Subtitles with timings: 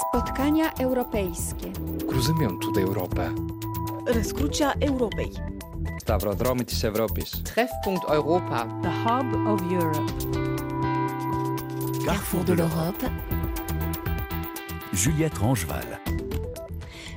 [0.00, 1.72] Spotkania europejskie.
[2.08, 3.30] Cruzymiątu Europę.
[4.06, 5.30] Rozkrucia Europej.
[6.00, 7.42] Stawrodromy της Ευρώπης.
[7.42, 8.66] Treffpunkt Europa.
[8.82, 10.12] The Hub of Europe.
[12.06, 13.10] Carrefour de l'Europe.
[14.92, 16.00] Juliette Rangeval.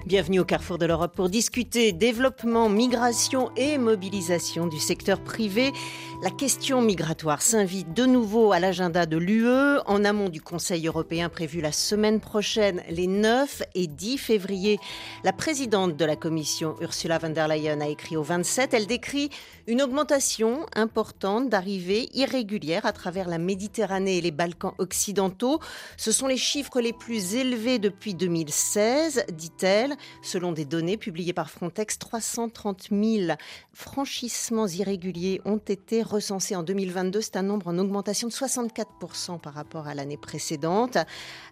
[0.06, 5.72] Bienvenue au Carrefour de l'Europe pour discuter développement, migration et mobilisation du secteur privé.
[6.21, 11.29] la question migratoire s'invite de nouveau à l'agenda de l'UE en amont du Conseil européen
[11.29, 14.81] prévu la semaine prochaine, les 9 et 10 février.
[15.23, 18.75] La présidente de la Commission, Ursula von der Leyen, a écrit au 27.
[18.75, 19.31] Elle décrit
[19.69, 25.61] une augmentation importante d'arrivées irrégulières à travers la Méditerranée et les Balkans occidentaux.
[25.97, 29.95] Ce sont les chiffres les plus élevés depuis 2016, dit-elle.
[30.23, 33.37] Selon des données publiées par Frontex, 330 000
[33.73, 37.21] franchissements irréguliers ont été recensés en 2022.
[37.21, 40.99] C'est un nombre en augmentation de 64% par rapport à l'année précédente.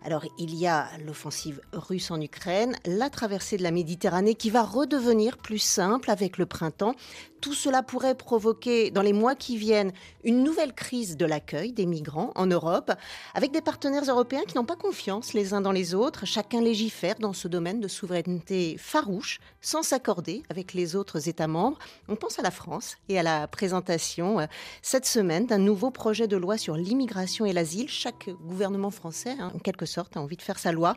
[0.05, 4.63] Alors, il y a l'offensive russe en Ukraine, la traversée de la Méditerranée qui va
[4.63, 6.95] redevenir plus simple avec le printemps.
[7.47, 9.93] Tout cela pourrait provoquer, dans les mois qui viennent,
[10.25, 12.91] une nouvelle crise de l'accueil des migrants en Europe,
[13.35, 16.27] avec des partenaires européens qui n'ont pas confiance les uns dans les autres.
[16.27, 21.79] Chacun légifère dans ce domaine de souveraineté farouche, sans s'accorder avec les autres États membres.
[22.09, 24.47] On pense à la France et à la présentation euh,
[24.83, 27.89] cette semaine d'un nouveau projet de loi sur l'immigration et l'asile.
[27.89, 30.97] Chaque gouvernement français, hein, en quelque sorte, a envie de faire sa loi.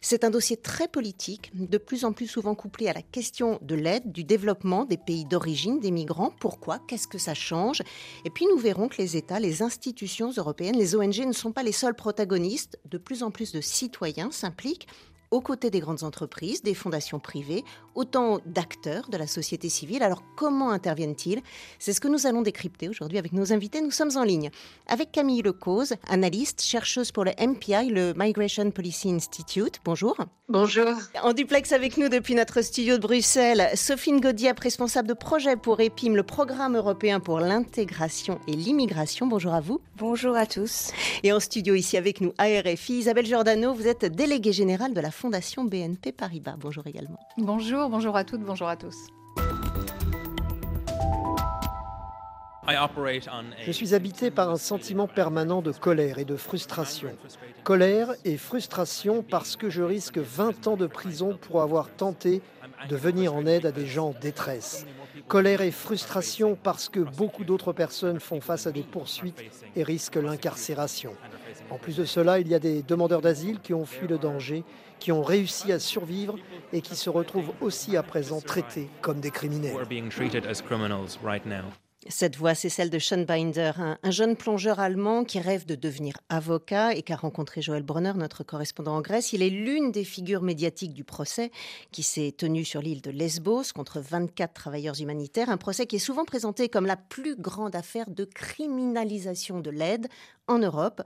[0.00, 3.74] C'est un dossier très politique, de plus en plus souvent couplé à la question de
[3.74, 6.32] l'aide, du développement des pays d'origine des migrants.
[6.40, 6.78] Pourquoi?
[6.78, 7.82] Qu'est-ce que ça change?
[8.24, 11.62] Et puis nous verrons que les États, les institutions européennes, les ONG ne sont pas
[11.62, 12.78] les seuls protagonistes.
[12.84, 14.88] De plus en plus de citoyens s'impliquent
[15.30, 20.02] aux côtés des grandes entreprises, des fondations privées, autant d'acteurs de la société civile.
[20.02, 21.40] Alors comment interviennent-ils?
[21.78, 23.80] C'est ce que nous allons décrypter aujourd'hui avec nos invités.
[23.80, 24.50] Nous sommes en ligne
[24.86, 29.80] avec Camille Lecause, analyste, chercheuse pour le MPI, le Migration Policy Institute.
[29.84, 30.16] Bonjour.
[30.48, 30.94] Bonjour.
[31.22, 35.80] En duplex avec nous depuis notre studio de Bruxelles, Sophine Gaudiep, responsable de projet pour
[35.80, 39.26] EPIM, le programme européen pour l'intégration et l'immigration.
[39.26, 39.80] Bonjour à vous.
[39.96, 40.92] Bonjour à tous.
[41.22, 45.00] Et en studio ici avec nous à RFI, Isabelle Giordano, vous êtes déléguée générale de
[45.00, 46.54] la Fondation BNP Paribas.
[46.60, 47.18] Bonjour également.
[47.38, 49.08] Bonjour, bonjour à toutes, bonjour à tous.
[53.66, 57.10] Je suis habité par un sentiment permanent de colère et de frustration.
[57.64, 62.40] Colère et frustration parce que je risque 20 ans de prison pour avoir tenté
[62.88, 64.86] de venir en aide à des gens en détresse.
[65.26, 69.42] Colère et frustration parce que beaucoup d'autres personnes font face à des poursuites
[69.74, 71.12] et risquent l'incarcération.
[71.70, 74.64] En plus de cela, il y a des demandeurs d'asile qui ont fui le danger
[74.98, 76.36] qui ont réussi à survivre
[76.72, 79.76] et qui se retrouvent aussi à présent traités comme des criminels.
[82.10, 86.14] Cette voix, c'est celle de Sean Binder, un, jeune plongeur allemand qui rêve de devenir
[86.30, 89.34] avocat et qui a rencontré Joël Brunner, notre correspondant en Grèce.
[89.34, 91.50] Il est l'une des figures médiatiques du procès
[91.92, 95.50] qui s'est tenu sur l'île de Lesbos contre 24 travailleurs humanitaires.
[95.50, 100.06] Un procès qui est souvent présenté comme la plus grande affaire de criminalisation de l'aide
[100.48, 101.02] en Europe.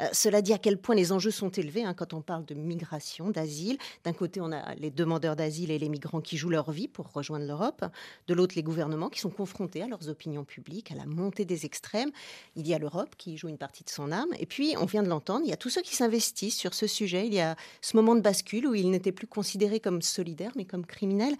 [0.00, 2.54] Euh, cela dit à quel point les enjeux sont élevés hein, quand on parle de
[2.54, 3.78] migration, d'asile.
[4.04, 7.12] D'un côté, on a les demandeurs d'asile et les migrants qui jouent leur vie pour
[7.12, 7.84] rejoindre l'Europe.
[8.28, 11.66] De l'autre, les gouvernements qui sont confrontés à leurs opinions publiques, à la montée des
[11.66, 12.10] extrêmes.
[12.56, 14.28] Il y a l'Europe qui joue une partie de son âme.
[14.38, 16.86] Et puis, on vient de l'entendre, il y a tous ceux qui s'investissent sur ce
[16.86, 17.26] sujet.
[17.26, 20.64] Il y a ce moment de bascule où ils n'étaient plus considérés comme solidaires, mais
[20.64, 21.34] comme criminels.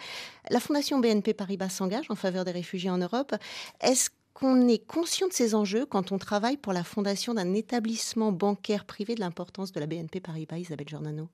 [0.50, 3.34] La Fondation BNP Paribas s'engage en faveur des réfugiés en Europe.
[3.80, 8.32] Est-ce qu'on est conscient de ces enjeux quand on travaille pour la fondation d'un établissement
[8.32, 11.28] bancaire privé de l'importance de la BNP Paribas, Isabelle Giordano?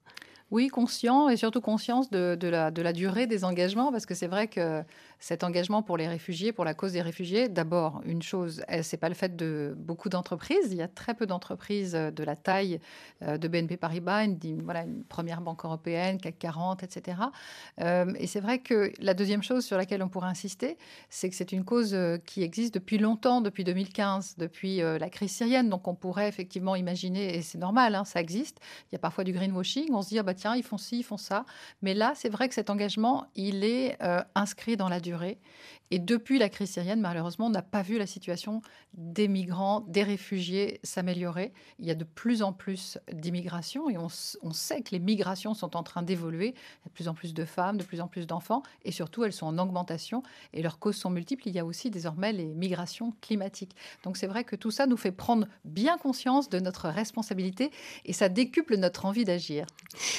[0.51, 4.83] Oui, conscient et surtout conscience de, la, durée des engagements, parce que c'est vrai que
[5.21, 8.97] cet engagement pour les réfugiés, pour la cause des réfugiés, d'abord, une chose, eh, c'est
[8.97, 10.73] pas le fait de beaucoup d'entreprises.
[10.73, 12.81] Il y a très peu d'entreprises euh, de la taille
[13.23, 17.19] euh, de BNP Paribas, une, voilà, une première banque européenne, CAC 40, etc.
[17.81, 20.79] Euh, et c'est vrai que la deuxième chose sur laquelle on pourrait insister,
[21.11, 21.97] c'est que c'est une cause
[22.27, 25.69] qui existe depuis longtemps, depuis 2015, depuis la crise syrienne.
[25.69, 28.59] Donc on pourrait effectivement imaginer, et c'est normal, hein, ça existe,
[28.91, 30.99] il y a parfois du greenwashing, on se dit, ah bah tiens, ils font ci,
[30.99, 31.45] ils font ça.
[31.83, 33.99] Mais là, c'est vrai que cet engagement, il est
[34.35, 35.39] inscrit dans la durée
[35.93, 38.63] et depuis la crise syrienne, malheureusement, on n'a pas vu la situation
[38.95, 41.53] des migrants, des réfugiés s'améliorer.
[41.81, 45.77] Il y a de plus en plus d'immigration et on, sait que les migrations sont
[45.77, 46.49] en train d'évoluer.
[46.49, 48.93] Il y a de plus en plus de femmes, de plus en plus d'enfants et
[48.93, 50.23] surtout elles sont en augmentation
[50.53, 51.49] et leurs causes sont multiples.
[51.49, 53.75] Il y a aussi désormais les migrations climatiques.
[54.05, 57.73] Donc c'est vrai que tout ça nous fait prendre bien conscience de notre responsabilité
[58.05, 59.67] et ça décuple notre envie d'agir.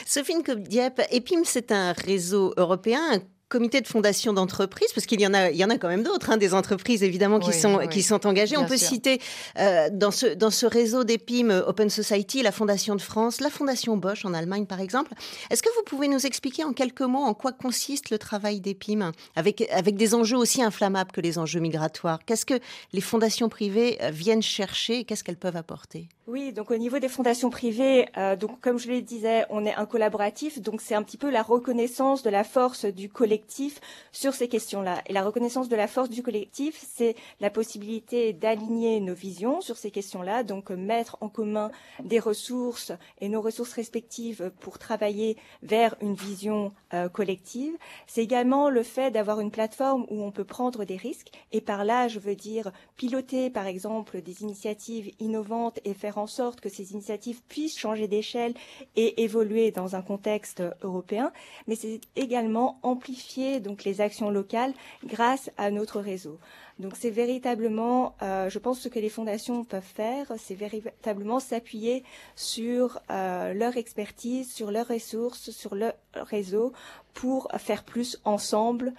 [0.06, 3.22] Sophie Kobdiep, EPIM, c'est un réseau européen,
[3.52, 6.04] comité de fondation d'entreprise, parce qu'il y en a, il y en a quand même
[6.04, 8.58] d'autres, hein, des entreprises évidemment qui sont qui sont engagées.
[8.58, 9.22] On peut citer
[9.60, 13.50] euh, dans ce dans ce réseau des PIM Open Society, la Fondation de France, la
[13.50, 15.14] Fondation Bosch en Allemagne par exemple.
[15.50, 18.74] Est-ce que vous pouvez nous expliquer en quelques mots en quoi consiste le travail des
[18.74, 22.20] PIM avec avec des enjeux aussi inflammables que les enjeux migratoires?
[22.26, 22.60] Qu'est-ce que
[22.94, 26.08] les fondations privées euh, viennent chercher et qu'est-ce qu'elles peuvent apporter?
[26.32, 29.74] Oui, donc au niveau des fondations privées, euh, donc comme je le disais, on est
[29.74, 33.82] un collaboratif, donc c'est un petit peu la reconnaissance de la force du collectif
[34.14, 35.02] sur ces questions-là.
[35.08, 39.76] Et la reconnaissance de la force du collectif, c'est la possibilité d'aligner nos visions sur
[39.76, 41.70] ces questions-là, donc mettre en commun
[42.02, 47.74] des ressources et nos ressources respectives pour travailler vers une vision euh, collective.
[48.08, 51.84] C'est également le fait d'avoir une plateforme où on peut prendre des risques et par
[51.84, 56.70] là, je veux dire piloter par exemple des initiatives innovantes et faire en sorte que
[56.70, 58.54] ces initiatives puissent changer d'échelle
[58.96, 61.32] et évoluer dans un contexte européen,
[61.68, 64.74] mais c'est également amplifier donc les actions locales
[65.06, 66.38] grâce à notre réseau.
[66.80, 72.04] Donc c'est véritablement, euh, je pense, ce que les fondations peuvent faire, c'est véritablement s'appuyer
[72.36, 76.74] sur euh, leur expertise, sur leurs ressources, sur leur réseau
[77.14, 78.94] pour faire plus ensemble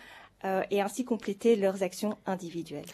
[0.45, 2.85] euh, et ainsi compléter leurs actions individuelles.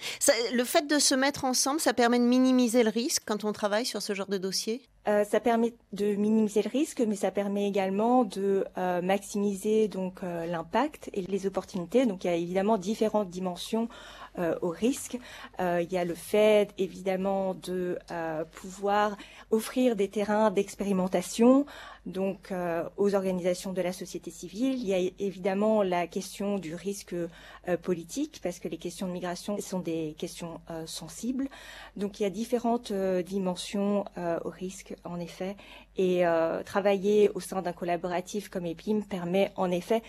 [0.53, 3.87] le fait de se mettre ensemble, ça permet de minimiser le risque quand on travaille
[3.87, 4.83] sur ce genre de dossier?
[5.07, 10.21] Euh, ça permet de minimiser le risque, mais ça permet également de euh, maximiser donc
[10.23, 12.05] l'impact et les opportunités.
[12.05, 13.89] Donc il y a évidemment différentes dimensions
[14.63, 15.19] au risque.
[15.59, 17.99] il y a le fait évidemment de
[18.53, 19.17] pouvoir
[19.51, 21.67] offrir des terrains d'expérimentation
[22.09, 24.75] donc euh, aux organisations de la société civile.
[24.75, 29.13] Il y a évidemment la question du risque euh, politique parce que les questions de
[29.13, 31.49] migration sont des questions euh, sensibles.
[31.97, 34.05] Donc il y a différentes dimensions
[34.45, 35.57] au risque en effet
[35.97, 36.23] et
[36.65, 40.03] travailler au sein d'un collaboratif comme EPIM permet en effet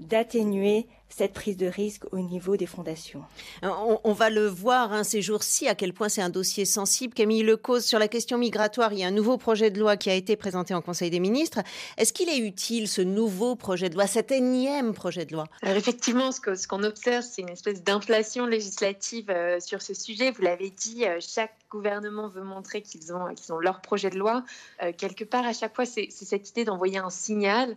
[0.00, 3.22] d'atténuer cette prise de risque au niveau des fondations.
[3.62, 7.14] On, va le voir hein, ces jours-ci à quel point c'est un dossier sensible.
[7.14, 10.08] Camille Lecause, sur la question migratoire, il y a un nouveau projet de loi qui
[10.08, 11.60] a été présenté en Conseil des ministres.
[11.98, 15.44] Est-ce qu'il est utile, ce nouveau projet de loi, cet énième projet de loi?
[15.62, 20.30] Alors effectivement, ce qu'on ce observe, c'est une espèce d'inflation législative euh, sur ce sujet.
[20.30, 24.18] Vous l'avez dit, euh, chaque gouvernement veut montrer qu'ils ont, qu'ils ont leur projet de
[24.18, 24.44] loi.
[24.82, 27.74] Euh, quelque part, à chaque fois, c'est cette idée d'envoyer un signal euh,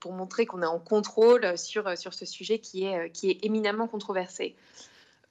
[0.00, 3.88] pour montrer qu'on est en contrôle sur, sur ce sujet qui est, qui est éminemment
[3.88, 4.54] controversé.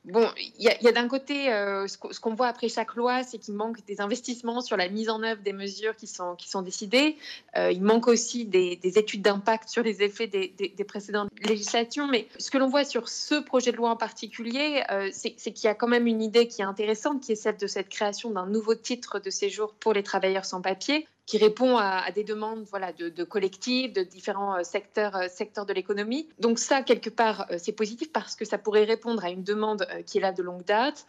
[0.06, 0.28] Bon,
[0.58, 3.86] il y a, d'un côté, euh, ce qu'on voit après chaque loi, c'est qu'il manque
[3.86, 7.18] des investissements sur la mise en œuvre des mesures qui sont, qui sont décidées.
[7.56, 12.08] Euh, il manque aussi des, études d'impact sur les effets des, précédentes législations.
[12.08, 14.82] Mais ce que l'on voit sur ce projet de loi en particulier,
[15.12, 17.68] c'est qu'il y a quand même une idée qui est intéressante, qui est celle de
[17.68, 22.10] cette création d'un nouveau titre de séjour pour les travailleurs sans papier qui répond à,
[22.12, 26.28] des demandes voilà, de, collectifs, de différents euh, secteurs, euh, secteurs de l'économie.
[26.40, 29.88] Donc ça, quelque part, euh, c'est positif parce que ça pourrait répondre à une demande
[30.06, 31.06] qui est là de longue date.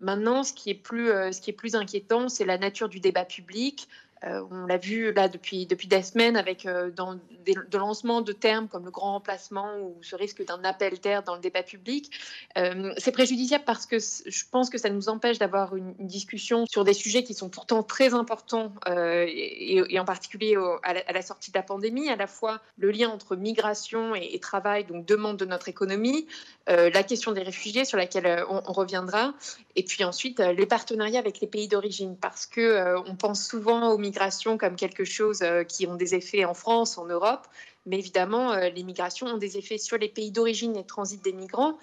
[0.00, 3.24] Maintenant, ce qui est plus, ce qui est plus inquiétant, c'est la nature du débat
[3.24, 3.88] public,
[4.24, 8.32] on l'a vu là depuis, depuis des semaines avec euh, dans des, de lancement de
[8.32, 12.10] termes comme le grand remplacement ou ce risque d'un appel d'air dans le débat public.
[12.56, 16.84] Euh, c'est préjudiciable parce que je pense que ça nous empêche d'avoir une, discussion sur
[16.84, 21.62] des sujets qui sont pourtant très importants et, en particulier à, la, sortie de la
[21.62, 26.26] pandémie, à la fois le lien entre migration et, travail, donc demande de notre économie,
[26.66, 29.34] la question des réfugiés sur laquelle on, on reviendra,
[29.76, 33.98] et puis ensuite les partenariats avec les pays d'origine parce que on pense souvent aux
[33.98, 34.13] migrations
[34.58, 37.46] comme quelque chose euh, qui ont des effets en France, en Europe,
[37.86, 41.32] mais évidemment, euh, les migrations ont des effets sur les pays d'origine et transit des
[41.32, 41.78] migrants.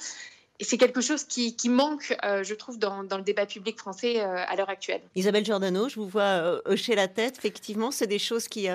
[0.62, 4.46] Et c'est quelque chose qui, manque, euh, je trouve, dans, le débat public français euh,
[4.48, 5.02] à l'heure actuelle.
[5.16, 7.40] Isabelle Giordano, je vous vois euh, hocher la tête.
[7.40, 8.68] Effectivement, c'est des choses qui,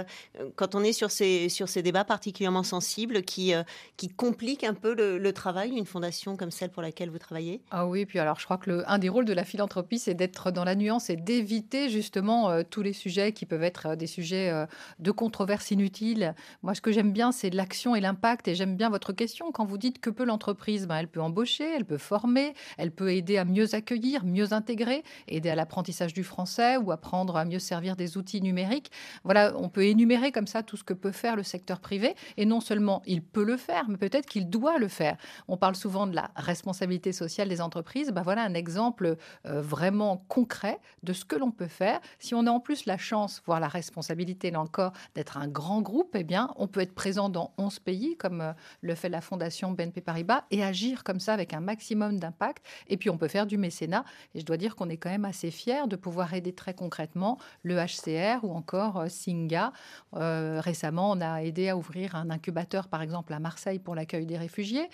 [0.56, 3.52] quand on est sur ces, sur ces débats particulièrement sensibles, qui,
[3.96, 7.60] qui compliquent un peu le, travail d'une fondation comme celle pour laquelle vous travaillez.
[7.70, 10.14] Ah oui, puis alors je crois que le, un des rôles de la philanthropie, c'est
[10.14, 14.50] d'être dans la nuance et d'éviter justement tous les sujets qui peuvent être des sujets
[14.98, 16.34] de controverse inutiles.
[16.62, 18.48] Moi, ce que j'aime bien, c'est l'action et l'impact.
[18.48, 19.52] Et j'aime bien votre question.
[19.52, 23.12] Quand vous dites que peut l'entreprise, ben, elle peut embaucher, elle peut former, elle peut
[23.12, 27.58] aider à mieux accueillir, mieux intégrer, aider à l'apprentissage du français ou apprendre à mieux
[27.58, 28.90] servir des outils numériques.
[29.24, 32.14] Voilà, on peut énumérer comme ça tout ce que peut faire le secteur privé.
[32.36, 35.16] Et non seulement il peut le faire, mais peut-être qu'il doit le faire.
[35.48, 38.10] On parle souvent de la responsabilité sociale des entreprises.
[38.10, 39.16] Ben voilà un exemple
[39.46, 42.00] euh, vraiment concret de ce que l'on peut faire.
[42.18, 45.82] Si on a en plus la chance, voire la responsabilité, là encore, d'être un grand
[45.82, 49.20] groupe, eh bien, on peut être présent dans 11 pays, comme euh, le fait la
[49.20, 52.64] Fondation BNP Paribas, et agir comme ça avec un maximum d'impact.
[52.88, 54.04] Et puis, on peut faire du mécénat.
[54.34, 57.38] Et je dois dire qu'on est quand même assez fiers de pouvoir aider très concrètement
[57.62, 59.72] le HCR ou encore euh, Singa.
[60.14, 64.26] Euh, récemment, on a aidé à ouvrir un incubateur, par exemple, à Marseille pour l'accueil
[64.26, 64.88] des réfugiés.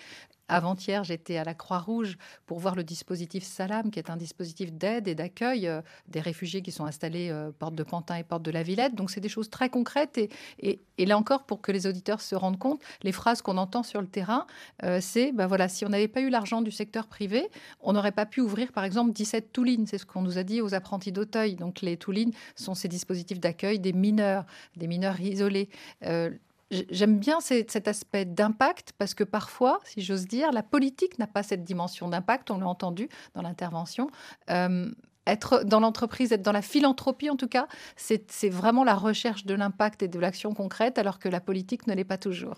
[0.49, 5.07] Avant-hier, j'étais à la Croix-Rouge pour voir le dispositif Salam, qui est un dispositif d'aide
[5.07, 8.51] et d'accueil euh, des réfugiés qui sont installés euh, porte de Pantin et porte de
[8.51, 8.93] la Villette.
[8.93, 10.19] Donc, c'est des choses très concrètes.
[10.59, 14.01] Et, là encore, pour que les auditeurs se rendent compte, les phrases qu'on entend sur
[14.01, 14.45] le terrain,
[14.83, 18.11] euh, c'est ben voilà, si on n'avait pas eu l'argent du secteur privé, on n'aurait
[18.11, 19.87] pas pu ouvrir, par exemple, 17 toulines.
[19.87, 21.55] C'est ce qu'on nous a dit aux apprentis d'Auteuil.
[21.55, 24.45] Donc, les toulines sont ces dispositifs d'accueil des mineurs,
[24.75, 25.69] des mineurs isolés
[26.89, 31.43] j'aime bien cet aspect d'impact parce que parfois, si j'ose dire, la politique n'a pas
[31.43, 32.51] cette dimension d'impact.
[32.51, 34.09] On l'a entendu dans l'intervention.
[34.49, 34.89] Euh,
[35.25, 39.53] être dans l'entreprise, être dans la philanthropie en tout cas, c'est vraiment la recherche de
[39.53, 42.57] l'impact et de l'action concrète alors que la politique ne l'est pas toujours.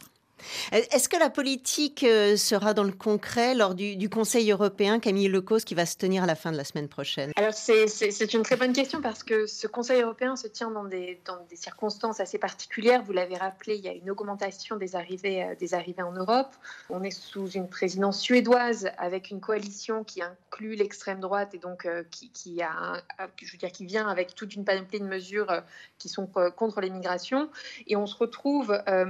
[0.72, 5.64] Est-ce que la politique euh, sera dans le concret lors du, Conseil européen, Camille Lecos,
[5.66, 7.32] qui va se tenir à la fin de la semaine prochaine?
[7.36, 11.20] Alors, c'est une très bonne question parce que ce Conseil européen se tient dans des,
[11.26, 13.02] dans des circonstances assez particulières.
[13.04, 16.54] Vous l'avez rappelé, il y a une augmentation des arrivées, euh, des arrivées en Europe.
[16.90, 21.86] On est sous une présidence suédoise avec une coalition qui inclut l'extrême droite et donc
[21.86, 23.02] euh, qui, qui, a,
[23.42, 25.62] je veux dire, qui vient avec toute une panoplie de mesures
[25.98, 27.50] qui sont contre l'immigration.
[27.88, 29.02] Et on se retrouve à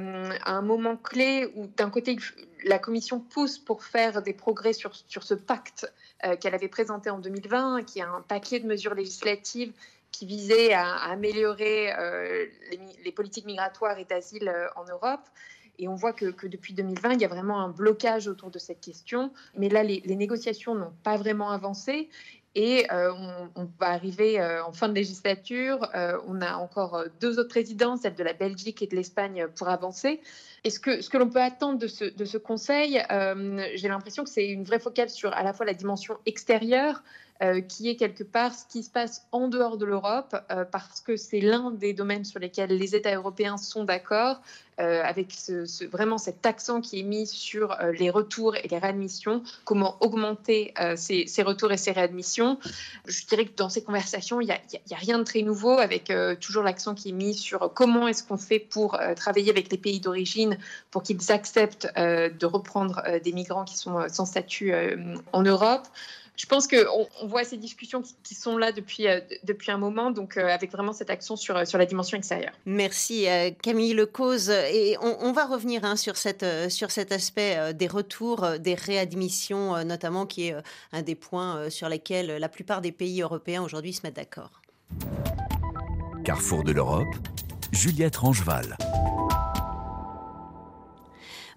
[0.45, 1.14] un moment clé
[1.55, 2.17] où d'un côté
[2.65, 5.91] la Commission pousse pour faire des progrès sur, sur ce pacte
[6.25, 9.71] euh, qu'elle avait présenté en 2020, qui est un paquet de mesures législatives
[10.11, 12.45] qui visait à, améliorer euh,
[13.03, 15.21] les, politiques migratoires et d'asile euh, en Europe.
[15.77, 18.79] Et on voit que, depuis 2020, il y a vraiment un blocage autour de cette
[18.79, 19.31] question.
[19.57, 22.09] Mais là, les, négociations n'ont pas vraiment avancé.
[22.57, 25.89] Et on, on, va arriver en fin de législature.
[26.25, 30.21] on a encore deux autres présidents, celle de la Belgique et de l'Espagne, pour avancer.
[30.65, 34.31] Et ce que, ce que l'on peut attendre de ce, conseil, euh, j'ai l'impression que
[34.31, 37.03] c'est une vraie focale sur à la fois la dimension extérieure,
[37.43, 41.01] euh, qui est quelque part ce qui se passe en dehors de l'Europe, euh, parce
[41.01, 44.39] que c'est l'un des domaines sur lesquels les États européens sont d'accord,
[44.79, 45.33] euh, avec
[45.91, 51.25] vraiment cet accent qui est mis sur les retours et les réadmissions, comment augmenter ces,
[51.43, 52.57] retours et ces réadmissions.
[53.05, 56.63] Je dirais que dans ces conversations, il n'y a, rien de très nouveau, avec toujours
[56.63, 60.57] l'accent qui est mis sur comment est-ce qu'on fait pour travailler avec les pays d'origine
[60.91, 64.73] pour qu'ils acceptent de reprendre des migrants qui sont sans statut
[65.31, 65.87] en Europe
[66.37, 70.11] je pense qu'on on voit ces discussions qui, sont là depuis, euh, depuis un moment,
[70.11, 72.51] donc euh, avec vraiment cette action sur, euh, sur la dimension extérieure.
[72.65, 73.27] Merci
[73.61, 74.49] Camille Lecause.
[74.49, 80.25] Et on, va revenir hein, sur, cette, sur cet aspect des retours, des réadmissions notamment,
[80.25, 80.55] qui est
[80.91, 84.61] un des points sur lesquels la plupart des pays européens aujourd'hui se mettent d'accord.
[86.23, 87.15] Carrefour de l'Europe,
[87.71, 88.77] Juliette Rangeval.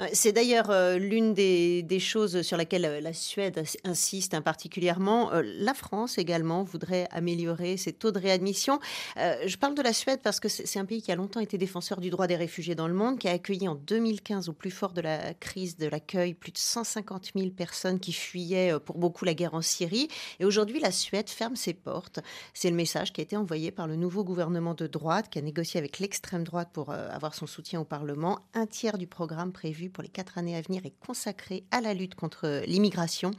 [0.01, 5.31] Euh, c'est d'ailleurs euh, l'une des, choses sur laquelle euh, la Suède insiste hein, particulièrement.
[5.33, 8.79] La France également voudrait améliorer ses taux de réadmission.
[9.17, 12.01] Je parle de la Suède parce que c'est un pays qui a longtemps été défenseur
[12.01, 14.93] du droit des réfugiés dans le monde, qui a accueilli en 2015, au plus fort
[14.93, 19.35] de la crise de l'accueil, plus de 150 000 personnes qui fuyaient pour beaucoup la
[19.35, 20.09] guerre en Syrie.
[20.39, 22.21] Et aujourd'hui, la Suède ferme ses portes.
[22.55, 25.43] C'est le message qui a été envoyé par le nouveau gouvernement de droite qui a
[25.43, 28.41] négocié avec l'extrême droite pour avoir son soutien au Parlement.
[28.55, 31.95] Un tiers du programme prévu pour les quatre années à venir est consacré à la
[31.95, 33.33] lutte contre l'immigration.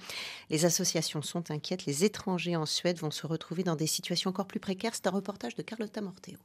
[0.49, 1.85] Les associations sont inquiètes.
[1.85, 4.93] Les étrangers en Suède vont se retrouver dans des situations encore plus précaires.
[4.93, 6.37] C'est un reportage de Carlotta Morteo.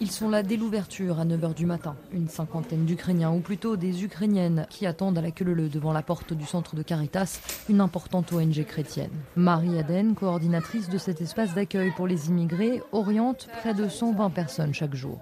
[0.00, 1.94] Ils sont là dès l'ouverture à 9h du matin.
[2.12, 6.02] Une cinquantaine d'Ukrainiens, ou plutôt des Ukrainiennes, qui attendent à la queue leu devant la
[6.02, 9.12] porte du centre de Caritas, une importante ONG chrétienne.
[9.36, 14.74] Marie Aden, coordinatrice de cet espace d'accueil pour les immigrés, oriente près de 120 personnes
[14.74, 15.20] chaque jour.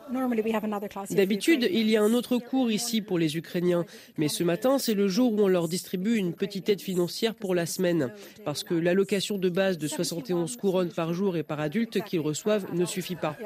[1.11, 3.85] D'habitude, il y a un autre cours ici pour les Ukrainiens,
[4.17, 7.55] mais ce matin, c'est le jour où on leur distribue une petite aide financière pour
[7.55, 8.11] la semaine,
[8.47, 12.73] parce que l'allocation de base de 71 couronnes par jour et par adulte qu'ils reçoivent
[12.73, 13.37] ne suffit pas.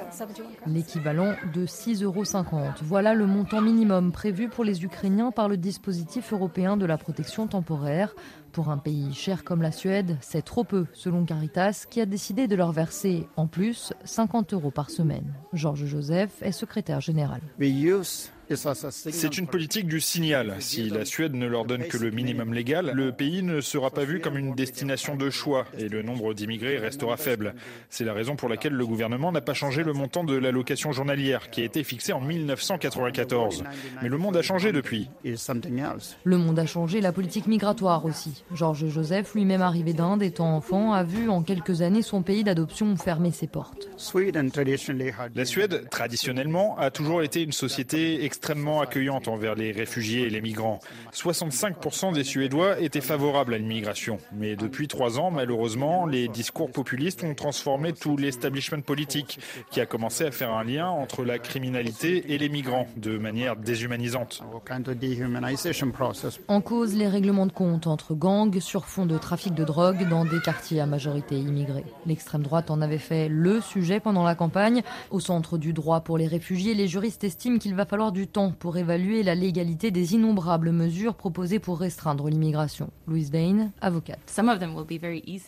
[0.69, 2.25] L'équivalent de 6,50 euros.
[2.83, 7.47] Voilà le montant minimum prévu pour les Ukrainiens par le dispositif européen de la protection
[7.47, 8.15] temporaire.
[8.53, 12.49] Pour un pays cher comme la Suède, c'est trop peu, selon Caritas, qui a décidé
[12.49, 15.35] de leur verser, en plus, 50 euros par semaine.
[15.53, 17.41] Georges Joseph est secrétaire général.
[18.91, 20.57] C'est une politique du signal.
[20.61, 24.05] Si la Suède ne leur donne que le minimum légal, le pays ne sera pas
[24.05, 27.55] vu comme une destination de choix et le nombre d'immigrés restera faible.
[27.91, 31.51] C'est la raison pour laquelle le gouvernement n'a pas changé le montant de l'allocation journalière
[31.51, 33.65] qui a été fixé en 1994.
[34.03, 35.09] Mais le monde a changé depuis.
[35.25, 38.45] Le monde a changé, la politique migratoire aussi.
[38.55, 42.97] Georges Joseph, lui-même arrivé d'Inde étant enfant, a vu en quelques années son pays d'adoption
[42.97, 43.89] fermer ses portes.
[45.35, 50.43] La Suède, traditionnellement, a toujours été une société extrêmement accueillante envers les réfugiés et les
[50.43, 50.79] migrants.
[51.15, 54.19] 65% des Suédois étaient favorables à l'immigration.
[54.35, 59.41] Mais depuis trois ans, malheureusement, les discours populistes ont transformé tout l'establishment politique,
[59.71, 63.57] qui a commencé à faire un lien entre la criminalité et les migrants de manière
[63.57, 64.43] déshumanisante.
[66.47, 70.27] En cause, les règlements de compte entre gangs sur fond de trafic de drogue dans
[70.27, 71.87] des quartiers à majorité immigrée.
[72.05, 74.83] L'extrême droite en avait fait le sujet pendant la campagne.
[75.11, 78.53] Au centre du droit pour les réfugiés, les juristes estiment qu'il va falloir du temps
[78.59, 82.91] pour évaluer la légalité des innombrables mesures proposées pour restreindre l'immigration.
[83.07, 84.19] Louise Dane, avocate.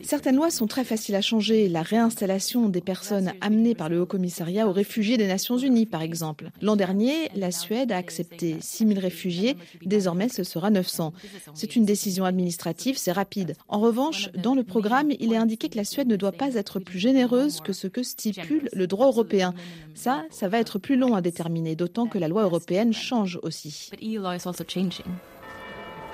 [0.02, 1.68] Certaines lois sont très faciles à changer.
[1.68, 6.02] La réinstallation des personnes amenées par le Haut Commissariat aux réfugiés des Nations Unies, par
[6.02, 6.50] exemple.
[6.62, 9.56] L'an dernier, la Suède a accepté 6 000 réfugiés.
[9.85, 11.12] Désormais, ce sera 900.
[11.54, 13.54] C'est une décision administrative, c'est rapide.
[13.68, 16.78] En revanche, dans le programme, il est indiqué que la Suède ne doit pas être
[16.80, 19.54] plus généreuse que ce que stipule le droit européen.
[19.94, 23.90] Ça, ça va être plus long à déterminer, d'autant que la loi européenne change aussi.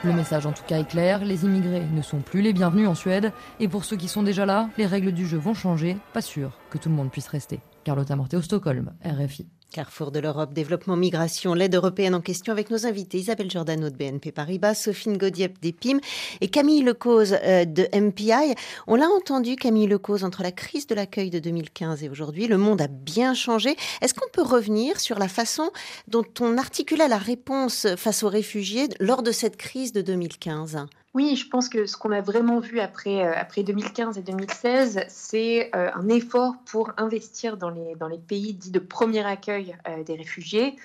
[0.04, 2.94] Le message en tout cas est clair, les immigrés ne sont plus les bienvenus en
[2.94, 6.20] Suède, et pour ceux qui sont déjà là, les règles du jeu vont changer, pas
[6.20, 7.61] sûr que tout le monde puisse rester.
[7.84, 9.46] Carlotta Morté au Stockholm, RFI.
[9.75, 13.97] Carrefour de l'Europe, développement, migration, l'aide européenne en question avec nos invités Isabelle Giordano de
[13.97, 15.99] BNP Paribas, Sophine Godiep d'EPIM
[16.40, 18.54] et Camille Lecause euh, de MPI.
[18.87, 22.57] On l'a entendu, Camille Lecause, entre la crise de l'accueil de 2015 et aujourd'hui, le
[22.57, 23.75] monde a bien changé.
[24.00, 25.73] Est-ce qu'on peut revenir sur la façon
[26.07, 31.37] dont on articulait la réponse face aux réfugiés lors de cette crise de 2015 oui,
[31.37, 35.71] je pense que ce qu'on a vraiment vu après, euh, après 2015 et 2016, c'est
[35.73, 40.02] euh, un effort pour investir dans les, dans les pays dits de premier accueil euh,
[40.02, 40.76] des réfugiés,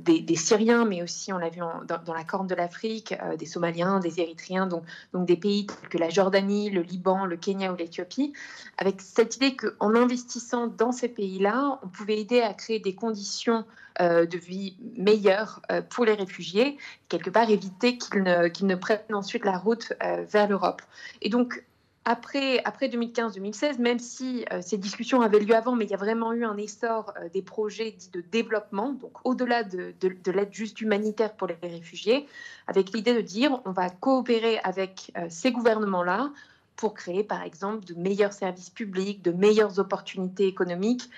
[0.00, 4.00] des, Syriens, mais aussi, on l'a vu dans, dans, la Corne de l'Afrique, des Somaliens,
[4.00, 4.82] des Érythréens, donc,
[5.12, 8.32] donc des pays tels que la Jordanie, le Liban, le Kenya ou l'Éthiopie,
[8.76, 13.64] avec cette idée qu'en investissant dans ces pays-là, on pouvait aider à créer des conditions
[14.00, 16.76] de vie meilleures pour les réfugiés,
[17.08, 20.82] quelque part éviter qu'ils ne, prennent ensuite la route euh, vers l'Europe.
[21.22, 21.64] Et donc,
[22.04, 25.98] après, après 2015-2016, même si euh, ces discussions avaient lieu avant, mais il y a
[25.98, 30.52] vraiment eu un essor euh, des projets dits de développement, donc au-delà de, de, l'aide
[30.52, 32.26] juste humanitaire pour les réfugiés,
[32.66, 36.32] avec l'idée de dire on va coopérer avec ces gouvernements-là
[36.76, 41.10] pour créer, par exemple, de meilleurs services publics, de meilleures opportunités économiques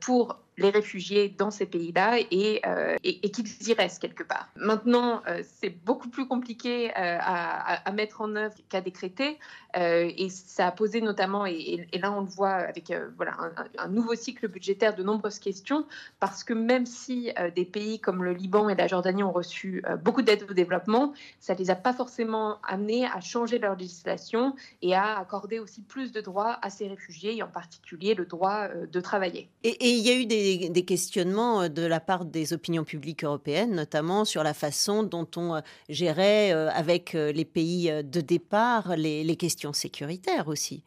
[0.00, 4.48] pour les réfugiés dans ces pays-là et, euh, et, qu'ils y restent quelque part.
[4.56, 9.38] Maintenant, euh, c'est beaucoup plus compliqué euh, à, à, mettre en œuvre qu'à décréter
[9.76, 13.36] et ça a posé notamment, et, et, là on le voit avec voilà,
[13.76, 15.84] un, nouveau cycle budgétaire, de nombreuses questions
[16.20, 20.22] parce que même si des pays comme le Liban et la Jordanie ont reçu beaucoup
[20.22, 24.94] d'aide au développement, ça ne les a pas forcément amenés à changer leur législation et
[24.94, 29.00] à accorder aussi plus de droits à ces réfugiés et en particulier le droit de
[29.00, 29.48] travailler.
[29.64, 32.84] Et, et il y a eu des des, questionnements euh, de la part des opinions
[32.84, 38.20] publiques européennes, notamment sur la façon dont on euh, gérait euh, avec les pays de
[38.20, 40.82] départ les, questions sécuritaires aussi.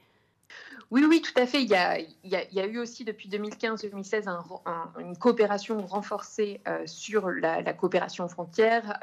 [0.90, 1.62] Oui, oui, tout à fait.
[1.62, 4.30] Il y a, eu aussi depuis 2015-2016
[5.00, 8.98] une coopération renforcée sur la, coopération aux frontières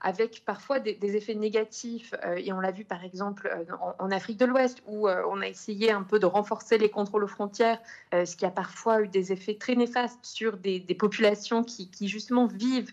[0.00, 2.14] avec parfois des, effets négatifs.
[2.24, 3.64] Euh, et on l'a vu par exemple euh,
[3.98, 7.24] en, Afrique de l'Ouest, où euh, on a essayé un peu de renforcer les contrôles
[7.24, 7.78] aux frontières,
[8.12, 12.92] ce qui a parfois eu des effets très néfastes sur des, populations qui, justement vivent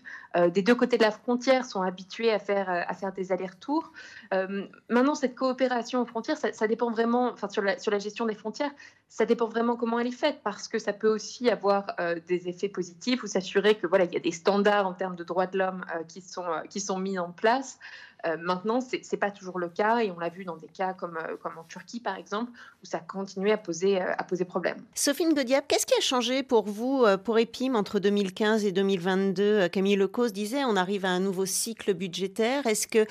[0.50, 3.92] des deux côtés de la frontière, sont habituées à faire, à faire des allers-retours.
[4.88, 8.34] maintenant, cette coopération aux frontières, ça, dépend vraiment, enfin sur la, sur la gestion des
[8.34, 8.70] frontières,
[9.08, 11.96] ça dépend vraiment comment elle est faite, parce que ça peut aussi avoir
[12.28, 15.24] des effets positifs ou s'assurer que voilà, il y a des standards en termes de
[15.24, 17.78] droits de l'homme qui sont qui sont mis en place.
[18.26, 20.92] Euh, maintenant, ce n'est pas toujours le cas et on l'a vu dans des cas
[20.92, 22.50] comme, euh, comme en Turquie, par exemple,
[22.82, 24.78] où ça continuait à poser, euh, à poser problème.
[24.94, 29.96] Sophie Godiap, qu'est-ce qui a changé pour vous, pour EPIM, entre 2015 et 2022 Camille
[29.96, 32.66] Lecause disait on arrive à un nouveau cycle budgétaire.
[32.66, 33.06] Est-ce que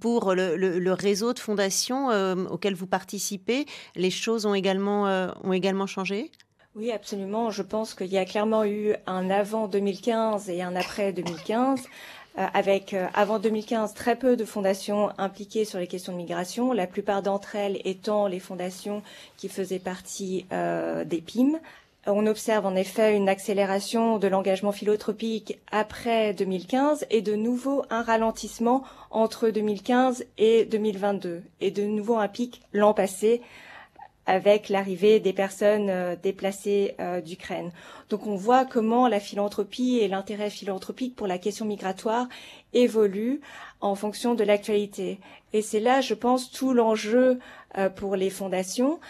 [0.00, 2.08] pour le, le, réseau de fondations
[2.50, 5.04] auquel vous participez, les choses ont également,
[5.42, 6.30] ont également changé?
[6.78, 7.50] Oui, absolument.
[7.50, 11.82] Je pense qu'il y a clairement eu un avant 2015 et un après 2015.
[12.36, 16.72] Euh, avec euh, avant 2015 très peu de fondations impliquées sur les questions de migration,
[16.72, 19.02] la plupart d'entre elles étant les fondations
[19.36, 21.58] qui faisaient partie euh, des PIM.
[22.06, 28.02] On observe en effet une accélération de l'engagement philanthropique après 2015 et de nouveau un
[28.02, 33.42] ralentissement entre 2015 et 2022 et de nouveau un pic l'an passé
[34.28, 37.72] avec l'arrivée des personnes euh, déplacées euh, d'Ukraine.
[38.10, 42.28] Donc on voit comment la philanthropie et l'intérêt philanthropique pour la question migratoire
[42.74, 43.40] évoluent
[43.80, 45.18] en fonction de l'actualité.
[45.54, 47.38] Et c'est là, je pense, tout l'enjeu
[47.78, 49.00] euh, pour les fondations.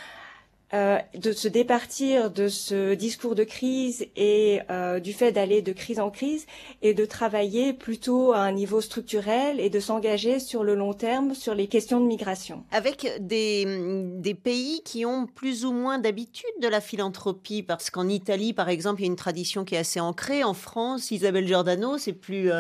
[0.74, 5.72] Euh, de se départir de ce discours de crise et euh, du fait d'aller de
[5.72, 6.44] crise en crise
[6.83, 11.35] et de travailler plutôt à un niveau structurel et de s'engager sur le long terme
[11.35, 12.64] sur les questions de migration.
[12.70, 13.64] Avec des,
[14.18, 18.68] des pays qui ont plus ou moins d'habitude de la philanthropie, parce qu'en Italie, par
[18.68, 20.44] exemple, il y a une tradition qui est assez ancrée.
[20.44, 22.50] En France, Isabelle Giordano, c'est plus,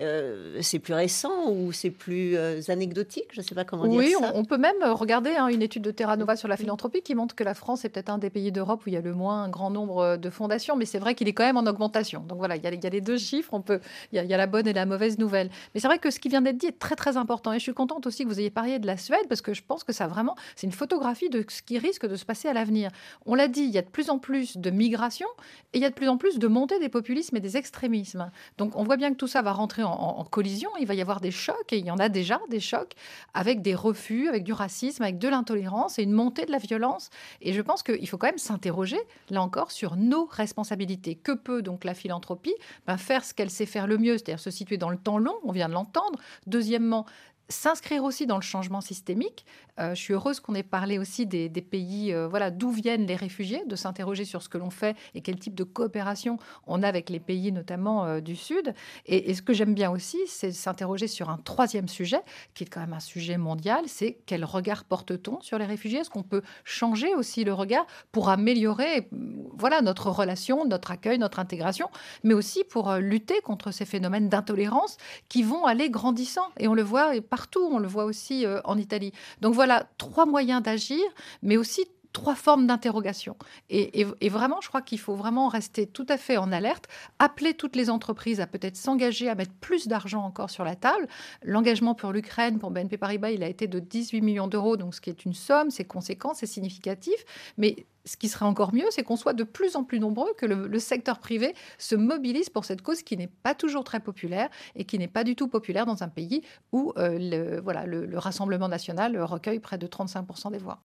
[0.00, 4.02] euh, c'est plus récent ou c'est plus euh, anecdotique, je ne sais pas comment dire
[4.02, 4.18] ça.
[4.20, 7.14] Oui, on, peut même regarder hein, une étude de Terra Nova sur la philanthropie qui
[7.14, 9.14] montre que la France est peut-être un des pays d'Europe où il y a le
[9.14, 12.20] moins grand nombre euh, de fondations, mais c'est vrai qu'il est quand même en augmentation.
[12.20, 13.80] Donc voilà, il y a, les deux chiffres, on peut,
[14.12, 15.50] il y, a, la bonne et la mauvaise nouvelle.
[15.74, 17.52] Mais c'est vrai que ce qui vient d'être dit est très très important.
[17.52, 19.62] Et je suis contente aussi que vous ayez parlé de la Suède parce que je
[19.62, 22.52] pense que ça vraiment, c'est une photographie de ce qui risque de se passer à
[22.52, 22.90] l'avenir.
[23.26, 25.28] On l'a dit, il y a de plus en plus de migration
[25.72, 28.30] et il y a de plus en plus de montée des populismes et des extrémismes.
[28.58, 30.70] Donc on voit bien que tout ça va rentrer en, en collision.
[30.80, 32.94] Il va y avoir des chocs et il y en a déjà des chocs
[33.32, 37.10] avec des refus, avec du racisme, avec de l'intolérance et une montée de la violence.
[37.44, 38.98] Et je pense qu'il faut quand même s'interroger,
[39.30, 41.14] là encore, sur nos responsabilités.
[41.14, 42.54] Que peut donc la philanthropie?
[42.86, 45.34] Ben, Faire ce qu'elle sait faire le mieux, c'est-à-dire se situer dans le temps long,
[45.44, 46.18] on vient de l'entendre.
[46.46, 47.06] Deuxièmement,
[47.48, 49.44] s'inscrire aussi dans le changement systémique.
[49.80, 53.16] Euh, je suis heureuse qu'on ait parlé aussi des, pays, euh, voilà, d'où viennent les
[53.16, 56.88] réfugiés, de s'interroger sur ce que l'on fait et quel type de coopération on a
[56.88, 58.74] avec les pays, notamment euh, du Sud.
[59.06, 62.20] Et, ce que j'aime bien aussi, c'est s'interroger sur un troisième sujet,
[62.54, 66.00] qui est quand même un sujet mondial, c'est quel regard porte-t-on sur les réfugiés?
[66.00, 69.08] Est-ce qu'on peut changer aussi le regard pour améliorer,
[69.56, 71.90] voilà, notre relation, notre accueil, notre intégration,
[72.22, 76.48] mais aussi pour lutter contre ces phénomènes d'intolérance qui vont aller grandissant?
[76.58, 79.12] Et on le voit partout, on le voit aussi euh, en Italie.
[79.40, 81.02] Donc voilà, trois moyens d'agir,
[81.42, 83.36] mais aussi trois formes d'interrogation.
[83.68, 86.86] Et, vraiment, je crois qu'il faut vraiment rester tout à fait en alerte,
[87.18, 91.08] appeler toutes les entreprises à peut-être s'engager à mettre plus d'argent encore sur la table.
[91.42, 95.00] L'engagement pour l'Ukraine, pour BNP Paribas, il a été de 18 millions d'euros, donc ce
[95.00, 97.16] qui est une somme, c'est conséquent, c'est significatif.
[97.58, 100.46] Mais ce qui serait encore mieux, c'est qu'on soit de plus en plus nombreux, que
[100.46, 104.84] le, secteur privé se mobilise pour cette cause qui n'est pas toujours très populaire et
[104.84, 109.20] qui n'est pas du tout populaire dans un pays où euh, voilà, le Rassemblement national
[109.20, 110.80] recueille près de 35% des voix.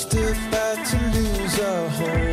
[0.00, 2.29] Just about to lose our home.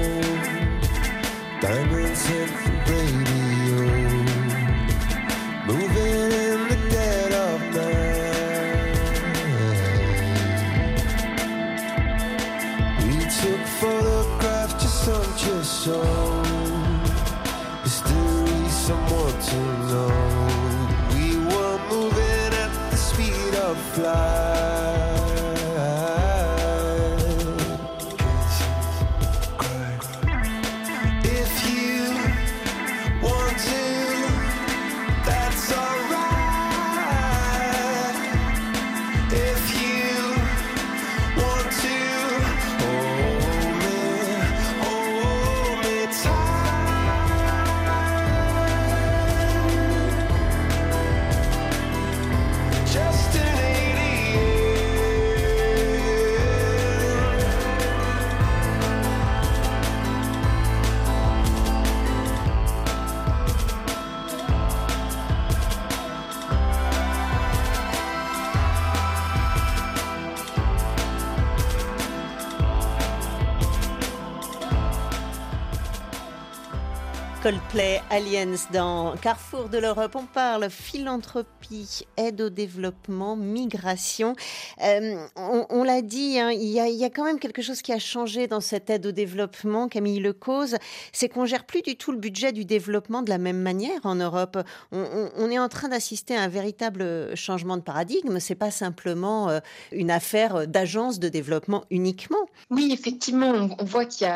[77.78, 80.16] Coldplay Aliens dans Carrefour de l'Europe.
[80.16, 84.36] On parle philanthropie, aide au développement, migration.
[84.84, 88.48] Euh, on, l'a dit, hein, il, y a, quand même quelque chose qui a changé
[88.48, 90.78] dans cette aide au développement, Camille Lecause,
[91.12, 94.16] c'est qu'on gère plus du tout le budget du développement de la même manière en
[94.16, 94.58] Europe.
[94.92, 98.40] On, est en train d'assister à un véritable changement de paradigme.
[98.40, 99.60] C'est pas simplement euh,
[99.92, 102.48] une affaire d'agence de développement uniquement.
[102.70, 104.28] Oui, effectivement, on, voit qu'il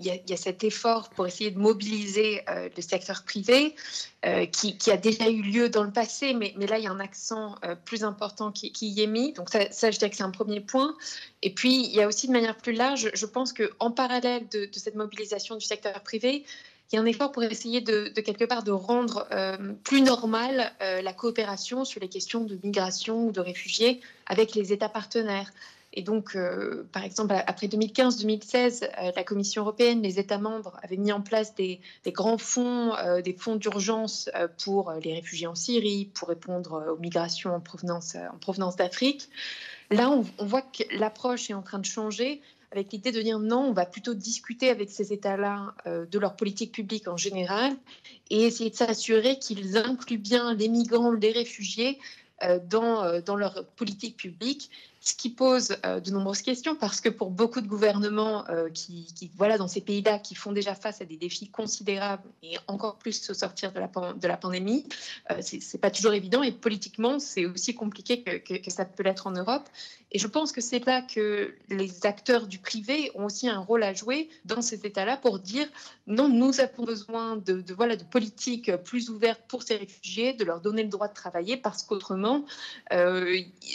[0.00, 3.74] y, a cet effort pour essayer de mobiliser euh, euh, le secteur privé,
[4.24, 6.90] euh, qui, a déjà eu lieu dans le passé, mais, mais là, il y a
[6.90, 9.32] un accent euh, plus important qui, y est mis.
[9.32, 10.96] Donc ça, je dirais que c'est un premier point.
[11.42, 14.68] Et puis, il y a aussi de manière plus large, je pense qu'en parallèle de,
[14.72, 16.44] cette mobilisation du secteur privé,
[16.92, 19.26] il y a un effort pour essayer de, quelque part de rendre
[19.82, 24.88] plus normale la coopération sur les questions de migration ou de réfugiés avec les États
[24.88, 25.50] partenaires.
[25.98, 30.98] Et donc, euh, par exemple, après 2015-2016, euh, la Commission européenne, les États membres avaient
[30.98, 34.30] mis en place des, grands fonds, euh, des fonds d'urgence
[34.62, 39.30] pour les réfugiés en Syrie, pour répondre aux migrations en provenance, en provenance d'Afrique.
[39.90, 43.68] Là, on, voit que l'approche est en train de changer avec l'idée de dire non,
[43.68, 47.72] on va plutôt discuter avec ces États-là de leur politique publique en général
[48.28, 51.98] et essayer de s'assurer qu'ils incluent bien les migrants, les réfugiés
[52.68, 54.68] dans leur politique publique
[55.06, 59.06] ce qui pose euh, de nombreuses questions parce que pour beaucoup de gouvernements euh, qui,
[59.36, 63.30] voilà, dans ces pays-là, qui font déjà face à des défis considérables et encore plus
[63.30, 63.78] au sortir de
[64.26, 64.84] la, pandémie,
[65.30, 69.28] euh, ce c'est pas toujours évident et politiquement, c'est aussi compliqué que, ça peut l'être
[69.28, 69.68] en Europe.
[70.10, 73.84] Et je pense que c'est là que les acteurs du privé ont aussi un rôle
[73.84, 75.68] à jouer dans ces États-là pour dire
[76.06, 80.60] non, nous avons besoin de, voilà, de politiques plus ouvertes pour ces réfugiés, de leur
[80.60, 82.44] donner le droit de travailler parce qu'autrement,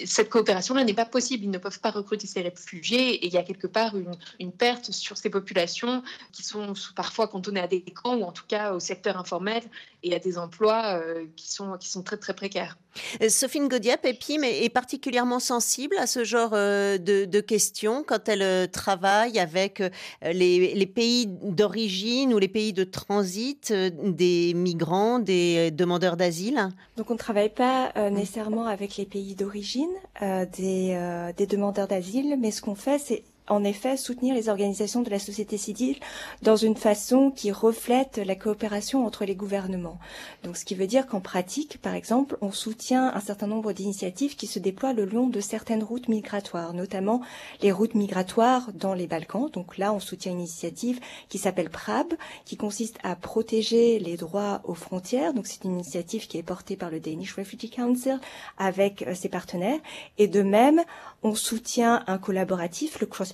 [0.06, 3.38] cette coopération-là n'est pas possible ils ne peuvent pas recruter ces réfugiés et il y
[3.38, 7.82] a quelque part une, une perte sur ces populations qui sont parfois cantonnées à des
[7.82, 9.64] camps ou en tout cas au secteur informel
[10.04, 12.78] et à des emplois euh, qui, sont, qui sont très très précaires.
[13.22, 18.70] Euh, Sophie Godiap, EPIM, est particulièrement sensible à ce genre euh, de, questions quand elle
[18.70, 19.82] travaille avec
[20.22, 26.70] les, les pays d'origine ou les pays de transit des migrants, des demandeurs d'asile?
[26.98, 29.90] Donc on ne travaille pas nécessairement avec les pays d'origine
[30.22, 30.94] des,
[31.38, 35.20] des demandeurs d'asile, mais ce qu'on fait, c'est en effet soutenir les organisations de la
[35.20, 35.98] société civile
[36.42, 40.00] dans une façon qui reflète la coopération entre les gouvernements.
[40.44, 44.36] Donc, ce qui veut dire qu'en pratique, par exemple, on soutient un certain nombre d'initiatives
[44.36, 47.22] qui se déploient le long de certaines routes migratoires, notamment
[47.62, 49.50] les routes migratoires dans les Balkans.
[49.52, 51.00] Donc là, on soutient une initiative
[51.30, 52.14] qui s'appelle PRAB,
[52.46, 55.34] qui consiste à protéger les droits aux frontières.
[55.34, 58.20] Donc, c'est une initiative qui est portée par le Danish Refugee Council
[58.58, 59.80] avec euh, ses partenaires.
[60.18, 60.82] Et de même,
[61.24, 63.34] on soutient un collaboratif, le Cross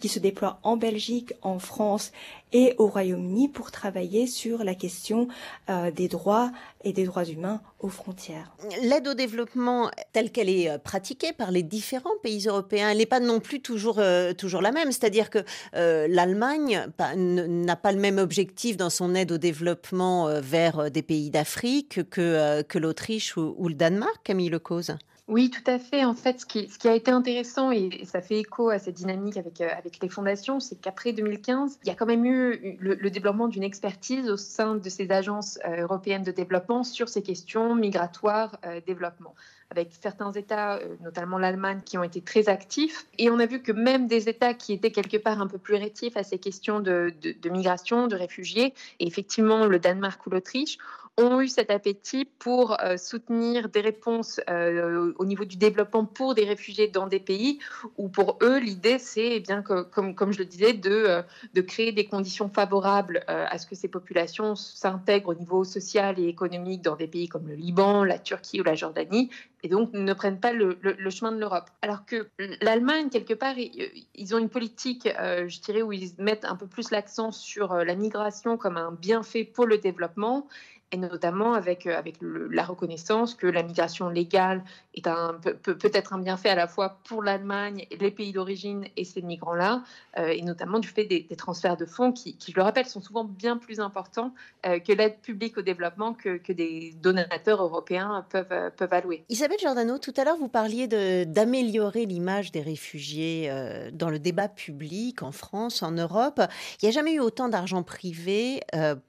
[0.00, 2.12] Qui se déploie en Belgique, en France
[2.52, 5.28] et au Royaume-Uni pour travailler sur la question
[5.68, 6.52] euh, des droits
[6.84, 8.52] et des droits humains aux frontières.
[8.82, 13.06] L'aide au développement telle qu'elle est euh, pratiquée par les différents pays européens, elle n'est
[13.06, 14.92] pas non plus toujours, euh, toujours la même.
[14.92, 15.40] C'est-à-dire que
[15.72, 22.08] l'Allemagne n'a pas le même objectif dans son aide au développement vers des pays d'Afrique
[22.10, 24.96] que, l'Autriche ou, ou, le Danemark, Camille Lecause.
[25.28, 26.04] Oui, tout à fait.
[26.04, 29.60] En fait, ce qui, a été intéressant, et, ça fait écho à cette dynamique avec,
[29.60, 29.68] euh,
[30.00, 34.30] les fondations, c'est qu'après 2015, il y a quand même eu le, développement d'une expertise
[34.30, 39.34] au sein de ces agences euh, européennes de développement sur ces questions migratoires, euh, développement
[39.70, 43.04] avec certains États, notamment l'Allemagne, qui ont été très actifs.
[43.18, 45.74] Et on a vu que même des États qui étaient quelque part un peu plus
[45.74, 50.78] rétifs à ces questions de, de migration, de réfugiés, et effectivement le Danemark ou l'Autriche,
[51.18, 56.34] ont eu cet appétit pour euh, soutenir des réponses euh, au niveau du développement pour
[56.34, 57.58] des réfugiés dans des pays
[57.96, 61.22] où pour eux l'idée c'est eh bien que, comme, comme je le disais de, euh,
[61.54, 66.28] de créer des conditions favorables à ce que ces populations s'intègrent au niveau social et
[66.28, 69.30] économique dans des pays comme le Liban, la Turquie ou la Jordanie
[69.62, 71.70] et donc ne prennent pas le, le, chemin de l'Europe.
[71.82, 72.28] Alors que
[72.60, 76.90] l'Allemagne, quelque part, ils ont une politique, je dirais, où ils mettent un peu plus
[76.90, 80.46] l'accent sur la migration comme un bienfait pour le développement
[80.92, 84.62] et notamment avec, euh, avec la reconnaissance que la migration légale
[84.94, 88.84] est un, peut, peut être un bienfait à la fois pour l'Allemagne, les pays d'origine
[88.96, 89.82] et ces migrants-là,
[90.18, 93.24] euh, et notamment du fait des, transferts de fonds qui, je le rappelle, sont souvent
[93.24, 94.32] bien plus importants
[94.64, 99.24] euh, que l'aide publique au développement que, que des donateurs européens peuvent, peuvent allouer.
[99.28, 100.86] Isabelle Giordano, tout à l'heure, vous parliez
[101.26, 103.50] d'améliorer l'image des réfugiés
[103.92, 106.40] dans le débat public en France, en Europe.
[106.80, 108.60] Il n'y a jamais eu autant d'argent privé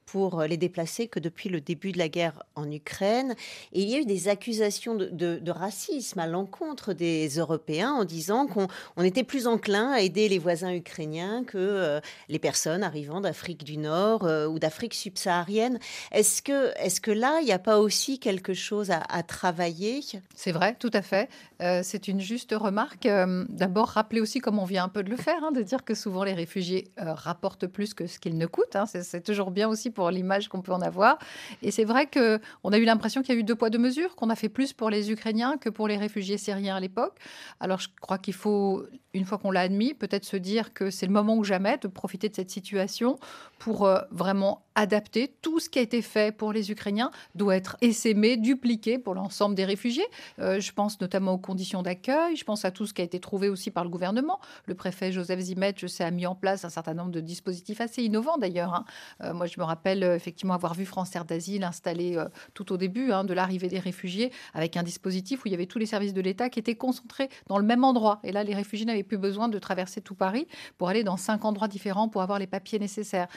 [0.06, 3.36] pour les déplacer que depuis le début de la guerre en Ukraine.
[3.74, 9.04] Il y a eu des accusations de, racisme à l'encontre des Européens en disant qu'on
[9.04, 12.00] était plus enclin à aider les voisins ukrainiens que euh,
[12.30, 15.80] les personnes arrivant d'Afrique du Nord euh, ou d'Afrique subsaharienne.
[16.12, 20.02] Est-ce que, est que là, il n'y a pas aussi quelque chose à, travailler?
[20.36, 21.30] C'est vrai, tout à fait.
[21.62, 23.08] Euh, c'est une juste remarque.
[23.50, 25.96] D'abord, rappeler aussi, comme on vient un peu de le faire, hein, de dire que
[25.96, 28.76] souvent les réfugiés rapportent plus que ce qu'ils ne coûtent.
[28.76, 28.86] Hein.
[28.86, 31.18] C'est toujours bien aussi pour l'image qu'on peut en avoir.
[31.62, 34.16] Et c'est vrai qu'on a eu l'impression qu'il y a eu deux poids, deux mesures,
[34.16, 37.18] qu'on a fait plus pour les Ukrainiens que pour les réfugiés syriens à l'époque.
[37.60, 41.06] Alors je crois qu'il faut, une fois qu'on l'a admis, peut-être se dire que c'est
[41.06, 43.20] le moment ou jamais de profiter de cette situation
[43.60, 47.78] pour euh, vraiment adapter tout ce qui a été fait pour les Ukrainiens doit être
[47.82, 50.06] essaimé, dupliqué pour l'ensemble des réfugiés.
[50.40, 53.20] Euh, je pense notamment aux conditions d'accueil, je pense à tout ce qui a été
[53.20, 54.40] trouvé aussi par le gouvernement.
[54.66, 57.82] Le préfet Joseph Zimet, je sais, a mis en place un certain nombre de dispositifs
[57.82, 58.76] assez innovants d'ailleurs.
[58.76, 58.86] Hein.
[59.24, 63.12] Euh, moi, je me rappelle effectivement avoir vu France Terre d'Asile installé tout au début
[63.12, 66.14] hein, de l'arrivée des réfugiés avec un dispositif où il y avait tous les services
[66.14, 68.20] de l'État qui étaient concentrés dans le même endroit.
[68.24, 71.46] Et là, les réfugiés n'avaient plus besoin de traverser tout Paris pour aller dans cinq
[71.46, 73.28] endroits différents pour avoir les papiers nécessaires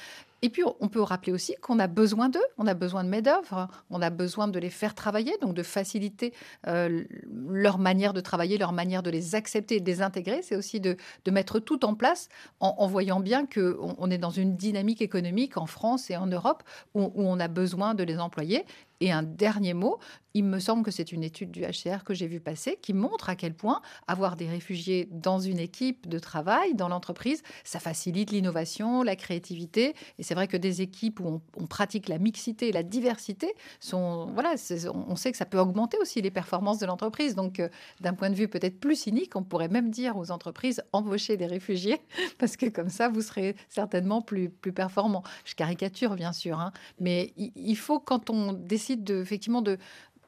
[0.42, 3.68] Et puis, on peut rappeler aussi qu'on a besoin d'eux, on a besoin de main-d'œuvre,
[3.90, 6.32] on a besoin de les faire travailler, donc de faciliter
[6.66, 7.04] euh,
[7.48, 10.40] leur manière de travailler, leur manière de les accepter et de les intégrer.
[10.42, 10.96] C'est aussi de,
[11.30, 15.66] mettre tout en place en, voyant bien qu'on on est dans une dynamique économique en
[15.66, 18.64] France et en Europe où on a besoin de les employer.
[19.00, 19.98] Et un dernier mot,
[20.34, 23.28] il me semble que c'est une étude du HCR que j'ai vu passer qui montre
[23.28, 28.30] à quel point avoir des réfugiés dans une équipe de travail, dans l'entreprise, ça facilite
[28.30, 29.94] l'innovation, la créativité.
[30.18, 34.54] Et c'est vrai que des équipes où on, pratique la mixité la diversité sont, voilà,
[34.92, 37.34] on sait que ça peut augmenter aussi les performances de l'entreprise.
[37.34, 37.68] Donc, euh,
[38.00, 41.46] d'un point de vue peut-être plus cynique, on pourrait même dire aux entreprises embauchez des
[41.46, 42.00] réfugiés
[42.38, 45.22] parce que comme ça, vous serez certainement plus, plus performant.
[45.44, 49.78] Je caricature bien sûr, hein, mais il faut quand on décide de, effectivement de,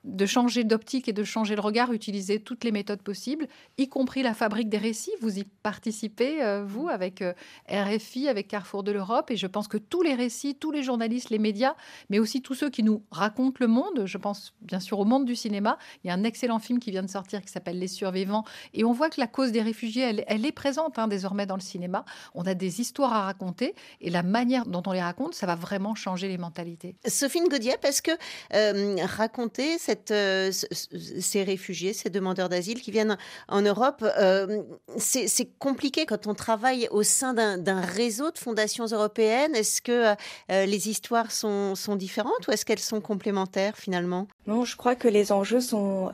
[0.05, 3.47] de changer d'optique et de changer le regard, utiliser toutes les méthodes possibles,
[3.79, 5.12] y compris la fabrique des récits.
[5.21, 7.33] Vous y participez, euh, vous, avec euh,
[7.69, 9.31] RFI, avec Carrefour de l'Europe.
[9.31, 11.75] Et je pense que tous les récits, tous les journalistes, les médias,
[12.11, 15.25] mais aussi tous ceux qui nous racontent le monde, je pense bien sûr au monde
[15.25, 15.79] du cinéma.
[16.03, 18.45] Il y a un excellent film qui vient de sortir qui s'appelle Les Survivants.
[18.75, 21.61] Et on voit que la cause des réfugiés, elle, est présente hein, désormais dans le
[21.61, 22.05] cinéma.
[22.35, 23.75] On a des histoires à raconter.
[24.01, 26.97] Et la manière dont on les raconte, ça va vraiment changer les mentalités.
[27.07, 28.11] Sophie Gaudier, parce que
[28.55, 29.79] euh, raconter
[30.11, 33.16] euh, ces réfugiés, ces demandeurs d'asile qui viennent
[33.48, 34.05] en Europe.
[34.18, 34.62] Euh,
[34.96, 39.55] c'est compliqué quand on travaille au sein d'un réseau de fondations européennes.
[39.55, 40.14] Est-ce que
[40.50, 44.28] euh, les histoires sont différentes ou est-ce qu'elles sont complémentaires finalement?
[44.48, 46.11] Non, je crois que les enjeux sont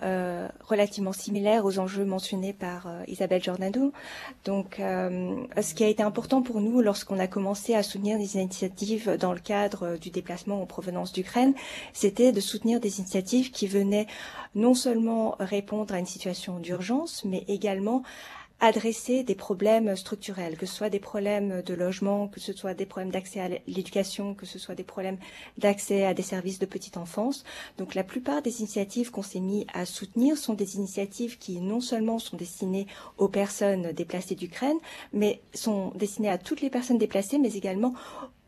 [0.60, 3.92] relativement similaires aux enjeux mentionnés par Isabelle Giordano.
[4.44, 9.16] Donc, ce qui a été important pour nous lorsqu'on a commencé à soutenir des initiatives
[9.18, 11.54] dans le cadre du déplacement en provenance d'Ukraine,
[11.94, 14.06] c'était de soutenir des initiatives qui venaient
[14.54, 18.02] non seulement répondre à une situation d'urgence, mais également
[18.60, 22.86] adresser des problèmes structurels, que ce soit des problèmes de logement, que ce soit des
[22.86, 25.18] problèmes d'accès à l'éducation, que ce soit des problèmes
[25.58, 27.44] d'accès à des services de petite enfance.
[27.78, 31.80] Donc la plupart des initiatives qu'on s'est mis à soutenir sont des initiatives qui non
[31.80, 34.78] seulement sont destinées aux personnes déplacées d'Ukraine,
[35.12, 37.94] mais sont destinées à toutes les personnes déplacées, mais également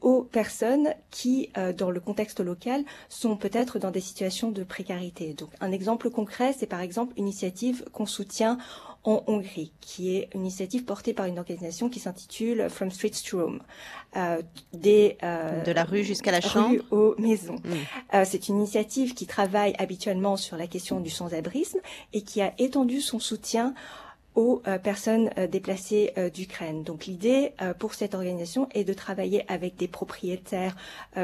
[0.01, 5.35] aux personnes qui, euh, dans le contexte local, sont peut-être dans des situations de précarité.
[5.35, 8.59] Donc, un exemple concret, c'est par exemple une initiative qu'on soutient
[9.05, 13.39] en Hongrie, qui est une initiative portée par une organisation qui s'intitule From Streets to
[13.39, 13.63] Rome,
[14.17, 17.57] euh, des euh, de la rue jusqu'à la chambre aux maisons.
[17.65, 18.25] Mm.
[18.25, 21.79] c'est une initiative qui travaille habituellement sur la question du sans-abrisme
[22.13, 23.75] et qui a étendu son soutien
[24.35, 26.83] aux euh, personnes euh, déplacées euh, d'Ukraine.
[26.83, 30.77] Donc l'idée pour cette organisation est de travailler avec des propriétaires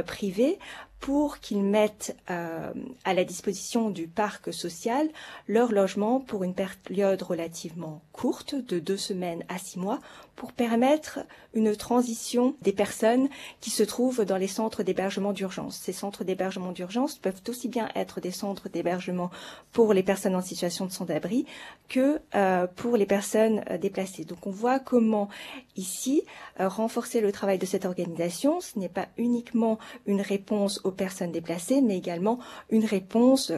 [0.06, 0.58] privés
[1.00, 5.08] pour qu'ils mettent à la disposition du parc social
[5.46, 10.00] leur logement pour une période relativement courte, de deux semaines à six mois,
[10.36, 11.20] pour permettre
[11.54, 13.28] une transition des personnes
[13.60, 15.76] qui se trouvent dans les centres d'hébergement d'urgence.
[15.76, 19.30] Ces centres d'hébergement d'urgence peuvent aussi bien être des centres d'hébergement
[19.72, 21.46] pour les personnes en situation de sans-abri
[21.88, 24.24] que euh, pour les personnes euh, déplacées.
[24.24, 25.28] Donc on voit comment
[25.76, 26.22] ici
[26.60, 31.32] euh, renforcer le travail de cette organisation, ce n'est pas uniquement une réponse aux personnes
[31.32, 32.38] déplacées, mais également
[32.70, 33.52] une réponse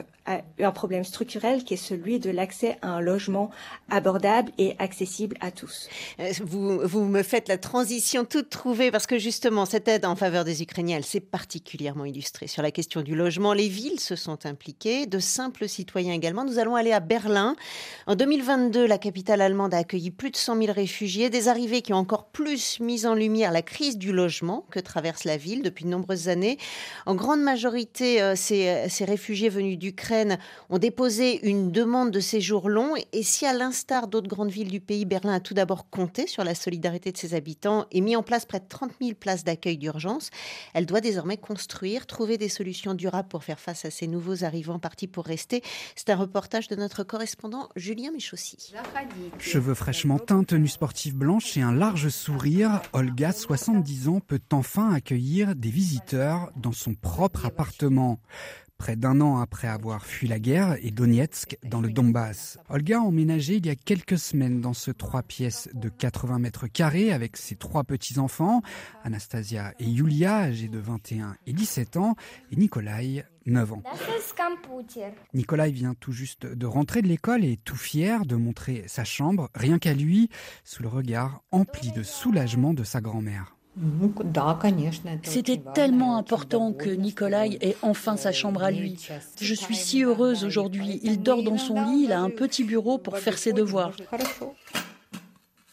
[0.59, 3.51] un problème structurel qui est celui de l'accès à un logement
[3.91, 5.89] abordable et accessible à tous.
[6.43, 10.45] Vous vous, me faites la transition toute trouvée parce que justement, cette aide en faveur
[10.45, 12.47] des Ukrainiens, elle s'est particulièrement illustrée.
[12.47, 16.45] Sur la question du logement, les villes se sont impliquées, de simples citoyens également.
[16.45, 17.57] Nous allons aller à Berlin.
[18.07, 21.93] En 2022, la capitale allemande a accueilli plus de 100 000 réfugiés, des arrivées qui
[21.93, 25.85] ont encore plus mis en lumière la crise du logement que traverse la ville depuis
[25.85, 26.59] de nombreuses années.
[27.07, 30.18] En grande majorité, euh, ces, ces réfugiés venus d'Ukraine
[30.71, 32.95] ont déposé une demande de séjour long.
[33.13, 36.45] Et si, à l'instar d'autres grandes villes du pays, Berlin a tout d'abord compté sur
[36.45, 39.79] la solidarité de ses habitants et mis en place près de 30 000 places d'accueil
[39.79, 40.31] d'urgence,
[40.75, 44.79] elle doit désormais construire, trouver des solutions durables pour faire face à ces nouveaux arrivants
[44.79, 45.63] partis pour rester.
[45.97, 48.73] C'est un reportage de notre correspondant Julien Michossi.
[49.39, 54.93] Cheveux fraîchement teints, tenue sportive blanche et un large sourire, Olga, 70 ans, peut enfin
[54.93, 58.19] accueillir des visiteurs dans son propre appartement
[58.79, 62.59] près d'un an après avoir fui la guerre, et Donetsk, dans le Donbass.
[62.69, 66.69] Olga a emménagé il y a quelques semaines dans ce trois pièces de 80 mètres
[66.69, 68.63] carrés avec ses trois petits-enfants,
[69.05, 72.15] Anastasia et Yulia, âgés de 21 et 17 ans,
[72.53, 73.83] et Nikolai, 9 ans.
[75.35, 79.51] Nikolai vient tout juste de rentrer de l'école et tout fier de montrer sa chambre,
[79.55, 80.29] rien qu'à lui,
[80.65, 83.58] sous le regard empli de soulagement de sa grand-mère.
[85.23, 88.97] C'était tellement important que Nikolai ait enfin sa chambre à lui.
[89.41, 91.01] Je suis si heureuse aujourd'hui.
[91.03, 93.93] Il dort dans son lit, il a un petit bureau pour faire ses devoirs.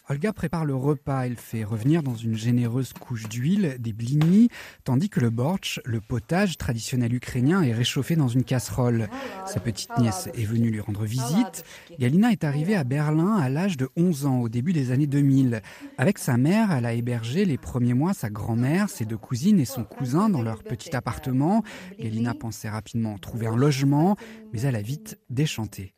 [0.08, 1.26] Olga prépare le repas.
[1.26, 4.50] Elle fait revenir dans une généreuse couche d'huile des blinis,
[4.84, 9.08] tandis que le bortsch, le potage traditionnel ukrainien, est réchauffé dans une casserole.
[9.46, 11.64] Sa petite nièce est venue lui rendre visite.
[11.98, 15.60] Galina est arrivée à Berlin à l'âge de 11 ans, au début des années 2000.
[15.98, 19.64] Avec sa mère, elle a hébergé les premiers mois sa grand-mère, ses deux cousines et
[19.64, 21.64] son cousin dans leur petit appartement.
[21.98, 24.16] Galina pensait rapidement trouver un logement,
[24.52, 25.92] mais elle a vite déchanté.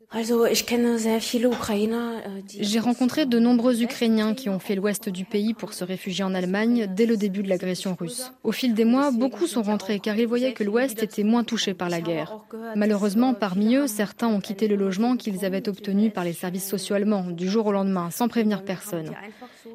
[2.61, 6.35] J'ai rencontré de nombreux Ukrainiens qui ont fait l'ouest du pays pour se réfugier en
[6.35, 8.33] Allemagne dès le début de l'agression russe.
[8.43, 11.75] Au fil des mois, beaucoup sont rentrés car ils voyaient que l'ouest était moins touché
[11.75, 12.39] par la guerre.
[12.75, 16.95] Malheureusement, parmi eux, certains ont quitté le logement qu'ils avaient obtenu par les services sociaux
[16.95, 19.13] allemands du jour au lendemain, sans prévenir personne.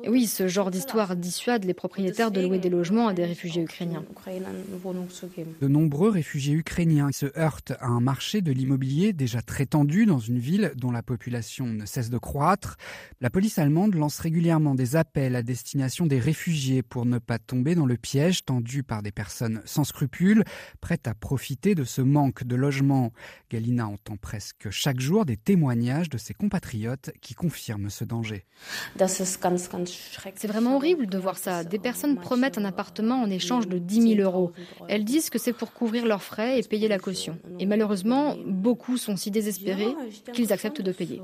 [0.04, 3.62] Et oui, ce genre d'histoire dissuade les propriétaires de louer des logements à des réfugiés
[3.62, 4.04] ukrainiens.
[5.62, 10.20] De nombreux réfugiés ukrainiens se heurtent à un marché de l'immobilier déjà très tendu dans
[10.20, 12.78] une ville dont la population ne cesse de croître.
[13.22, 17.76] La police allemande lance régulièrement des appels à destination des réfugiés pour ne pas tomber
[17.76, 20.44] dans le piège tendu par des personnes sans scrupules,
[20.82, 23.12] prêtes à profiter de ce manque de logement.
[23.50, 28.46] Galina entend presque chaque jour des témoignages de ses compatriotes qui confirment ce danger.
[28.98, 31.64] C'est vraiment horrible de voir ça.
[31.64, 34.52] Des personnes promettent un appartement en échange de 10 000 euros.
[34.90, 37.38] Elles disent que c'est pour couvrir leurs frais et payer la caution.
[37.60, 39.96] Et malheureusement, beaucoup sont si désespérés
[40.34, 41.22] qu'ils acceptent de payer.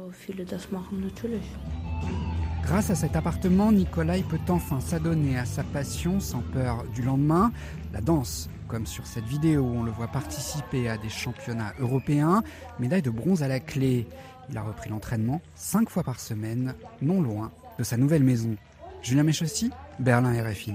[2.64, 7.52] Grâce à cet appartement, Nikolai peut enfin s'adonner à sa passion sans peur du lendemain,
[7.94, 8.50] la danse.
[8.68, 12.44] Comme sur cette vidéo où on le voit participer à des championnats européens,
[12.80, 14.06] médaille de bronze à la clé.
[14.52, 18.56] Il a repris l'entraînement cinq fois par semaine, non loin de sa nouvelle maison.
[19.02, 20.74] Julien Méchossi, Berlin RFI.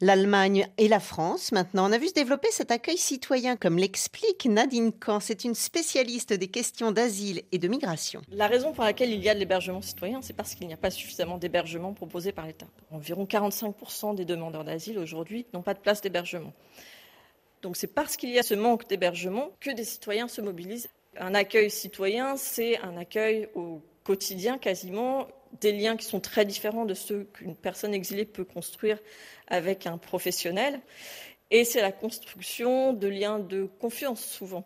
[0.00, 4.46] L'Allemagne et la France, maintenant, on a vu se développer cet accueil citoyen, comme l'explique
[4.46, 5.18] Nadine Kahn.
[5.20, 8.22] C'est une spécialiste des questions d'asile et de migration.
[8.30, 10.76] La raison pour laquelle il y a de l'hébergement citoyen, c'est parce qu'il n'y a
[10.76, 12.66] pas suffisamment d'hébergement proposé par l'État.
[12.92, 16.52] Environ 45% des demandeurs d'asile aujourd'hui n'ont pas de place d'hébergement.
[17.62, 20.88] Donc c'est parce qu'il y a ce manque d'hébergement que des citoyens se mobilisent.
[21.16, 25.26] Un accueil citoyen, c'est un accueil au quotidien quasiment
[25.60, 28.98] des liens qui sont très différents de ceux qu'une personne exilée peut construire
[29.46, 30.80] avec un professionnel.
[31.50, 34.64] Et c'est la construction de liens de confiance souvent.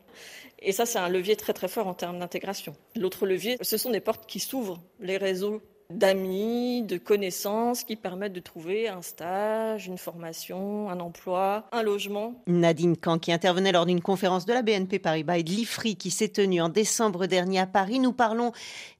[0.58, 2.74] Et ça, c'est un levier très très fort en termes d'intégration.
[2.96, 5.62] L'autre levier, ce sont des portes qui s'ouvrent, les réseaux
[5.98, 12.34] d'amis, de connaissances qui permettent de trouver un stage, une formation, un emploi, un logement.
[12.46, 16.10] Nadine Kahn, qui intervenait lors d'une conférence de la BNP Paribas et de l'IFRI qui
[16.10, 17.98] s'est tenue en décembre dernier à Paris.
[17.98, 18.52] Nous parlons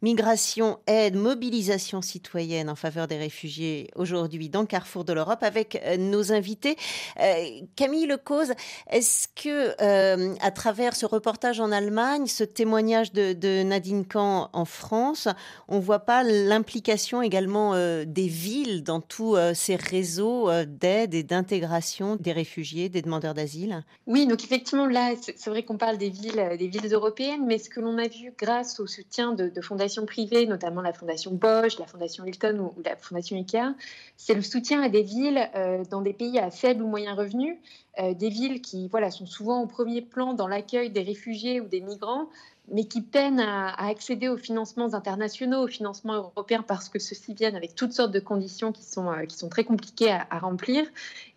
[0.02, 5.96] migration, aide, mobilisation citoyenne en faveur des réfugiés aujourd'hui dans Carrefour de l'Europe avec euh,
[5.96, 6.76] nos invités.
[7.20, 8.52] Euh, Camille Lecause,
[8.90, 14.64] est-ce que euh, à travers ce reportage en Allemagne, ce témoignage de, Nadine Kahn en
[14.64, 15.28] France,
[15.68, 16.81] on voit pas l'implication
[17.22, 22.88] également euh, des villes dans tous euh, ces réseaux euh, d'aide et d'intégration des réfugiés,
[22.88, 23.84] des demandeurs d'asile?
[24.06, 27.68] Oui, donc effectivement, là, c'est vrai qu'on parle des villes, des villes européennes, mais ce
[27.68, 31.86] que l'on a vu grâce au soutien de, fondations privées, notamment la fondation Bosch, la
[31.86, 33.74] fondation Hilton ou, la fondation IKEA,
[34.16, 35.48] c'est le soutien à des villes
[35.90, 37.58] dans des pays à faible ou moyen revenu,
[37.98, 41.80] des villes qui voilà, sont souvent au premier plan dans l'accueil des réfugiés ou des
[41.80, 42.28] migrants,
[42.70, 47.56] mais qui peinent à, accéder aux financements internationaux, aux financements européens, parce que ceux-ci viennent
[47.56, 50.84] avec toutes sortes de conditions qui sont, euh, qui sont très compliquées à, remplir.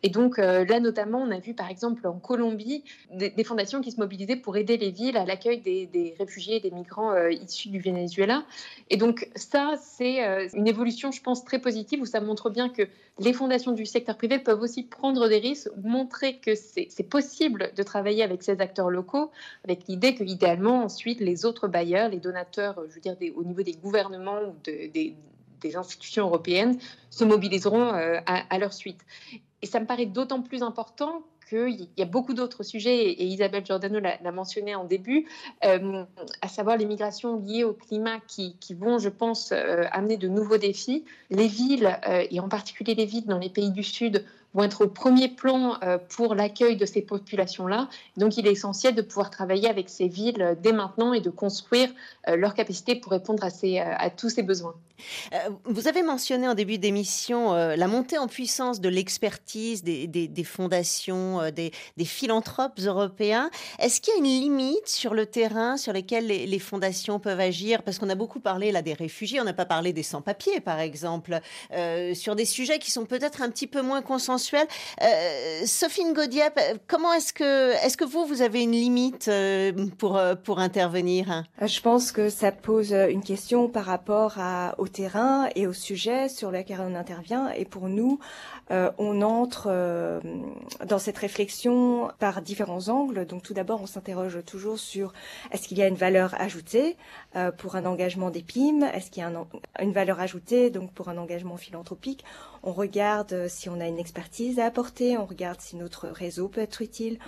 [0.04, 3.92] Et donc euh, là, notamment, on a vu par exemple en Colombie des, fondations qui
[3.92, 7.70] se mobilisaient pour aider les villes à l'accueil des, réfugiés et des migrants euh, issus
[7.70, 8.44] du Venezuela.
[8.90, 12.84] Et donc ça, c'est une évolution, je pense, très positive, où ça montre bien que
[13.20, 17.84] les fondations du secteur privé peuvent aussi prendre des risques, montrer que c'est possible de
[17.84, 19.32] travailler avec ces acteurs locaux,
[19.64, 23.64] avec l'idée que idéalement ensuite les autres bailleurs, les donateurs, je veux dire au niveau
[23.64, 25.16] des gouvernements ou des,
[25.76, 26.78] institutions européennes,
[27.10, 29.00] se mobiliseront euh, à, leur suite.
[29.64, 33.66] Et ça me paraît d'autant plus important qu'il y a beaucoup d'autres sujets, et Isabelle
[33.66, 35.28] Giordano l'a mentionné en début,
[35.64, 36.04] euh,
[36.44, 40.58] à savoir les migrations liées au climat qui, vont, je pense, euh, amener de nouveaux
[40.58, 41.04] défis.
[41.32, 42.00] Les villes,
[42.30, 44.24] et en particulier les villes dans les pays du Sud,
[44.56, 47.90] vont être au premier plan euh, pour l'accueil de ces populations-là.
[48.18, 51.30] Donc il est essentiel de pouvoir travailler avec ces villes euh, dès maintenant et de
[51.30, 51.90] construire
[52.28, 54.74] euh, leur capacité pour répondre à, ces, à tous ces besoins.
[55.66, 61.72] Vous avez mentionné en début d'émission la montée en puissance de l'expertise des, fondations, des,
[61.98, 63.50] des, philanthropes européens.
[63.80, 67.84] Est-ce qu'il y a une limite sur le terrain sur lesquels les, fondations peuvent agir?
[67.84, 70.80] Parce qu'on a beaucoup parlé là des réfugiés, on n'a pas parlé des sans-papiers par
[70.80, 71.40] exemple,
[72.14, 74.68] sur des sujets qui sont peut-être un petit peu moins consensuels.
[75.02, 80.18] Euh, Sophie Gaudiep, comment est-ce que, est-ce que vous, vous avez une limite euh, pour,
[80.18, 81.44] euh, pour intervenir?
[81.62, 86.30] Je pense que ça pose une question par rapport à, au terrain et au sujet
[86.30, 87.50] sur lequel on intervient.
[87.50, 88.20] Et pour nous,
[88.70, 90.22] on entre
[90.86, 93.26] dans cette réflexion par différents angles.
[93.26, 95.12] Donc tout d'abord, on s'interroge toujours sur
[95.52, 96.98] est-ce qu'il y a une valeur ajoutée
[97.58, 99.32] pour un engagement des PIM Est-ce qu'il y a
[99.82, 102.24] une valeur ajoutée donc pour un engagement philanthropique?
[102.68, 106.62] On regarde si on a une expertise à apporter, on regarde si notre réseau peut
[106.62, 107.20] être utile,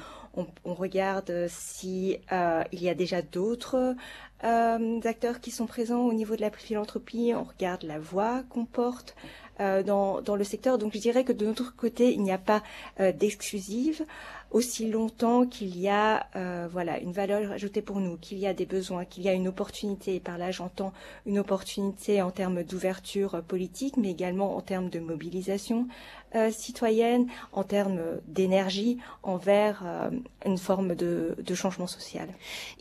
[0.66, 3.96] on, regarde si euh, il y a déjà d'autres
[4.44, 8.66] euh, acteurs qui sont présents au niveau de la philanthropie, on regarde la voix qu'on
[8.66, 9.16] porte.
[9.60, 10.78] Euh, dans, le secteur.
[10.78, 12.62] Donc je dirais que de notre côté, il n'y a pas
[13.00, 14.06] d'exclusive
[14.52, 18.54] aussi longtemps qu'il y a euh, voilà une valeur ajoutée pour nous, qu'il y a
[18.54, 20.16] des besoins, qu'il y a une opportunité.
[20.16, 20.94] Et par là, j'entends
[21.26, 25.88] une opportunité en termes d'ouverture politique, mais également en termes de mobilisation
[26.36, 30.10] euh, citoyenne, en termes d'énergie envers euh,
[30.46, 32.28] une forme de, changement social.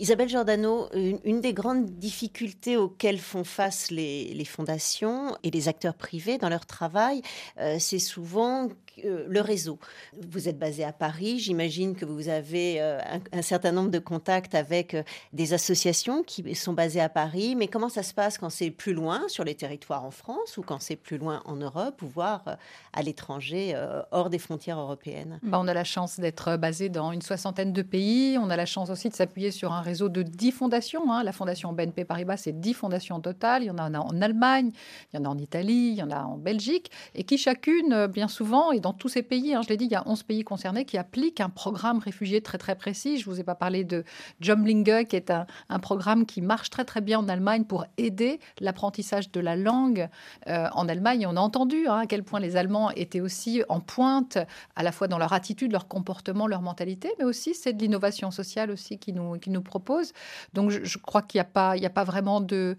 [0.00, 6.38] Isabelle Giordano, une, des grandes difficultés auxquelles font face les, fondations et les acteurs privés
[6.38, 7.22] dans leur travail,
[7.60, 8.68] euh, c'est souvent
[9.04, 9.78] le réseau.
[10.30, 12.98] Vous êtes basé à Paris, j'imagine que vous avez euh,
[13.32, 17.68] un, certain nombre de contacts avec euh, des associations qui sont basées à Paris, mais
[17.68, 20.80] comment ça se passe quand c'est plus loin sur les territoires en France ou quand
[20.80, 22.54] c'est plus loin en Europe ou voire euh,
[22.92, 23.74] à l'étranger,
[24.10, 25.38] hors des frontières européennes?
[25.42, 28.66] Bah, On a la chance d'être basé dans une soixantaine de pays, on a la
[28.66, 31.12] chance aussi de s'appuyer sur un réseau de dix fondations.
[31.12, 31.22] Hein.
[31.22, 34.72] La fondation BNP Paribas, c'est dix fondations totales, il y en a en Allemagne,
[35.12, 38.06] il y en a en Italie, il y en a en Belgique, et qui chacune,
[38.06, 40.22] bien souvent, est dans tous ces pays, hein, je l'ai dit, il y a 11
[40.22, 43.18] pays concernés qui appliquent un programme réfugié très très précis.
[43.18, 44.04] Je ne vous ai pas parlé de
[44.40, 45.46] Jumlinge, qui est un,
[45.78, 50.08] programme qui marche très très bien en Allemagne pour aider l'apprentissage de la langue
[50.48, 51.26] euh, en Allemagne.
[51.26, 54.38] on a entendu hein, à quel point les Allemands étaient aussi en pointe,
[54.74, 58.30] à la fois dans leur attitude, leur comportement, leur mentalité, mais aussi c'est de l'innovation
[58.30, 60.12] sociale aussi qui nous, qui nous propose.
[60.54, 62.76] Donc je, crois qu'il n'y a, pas, a pas vraiment de,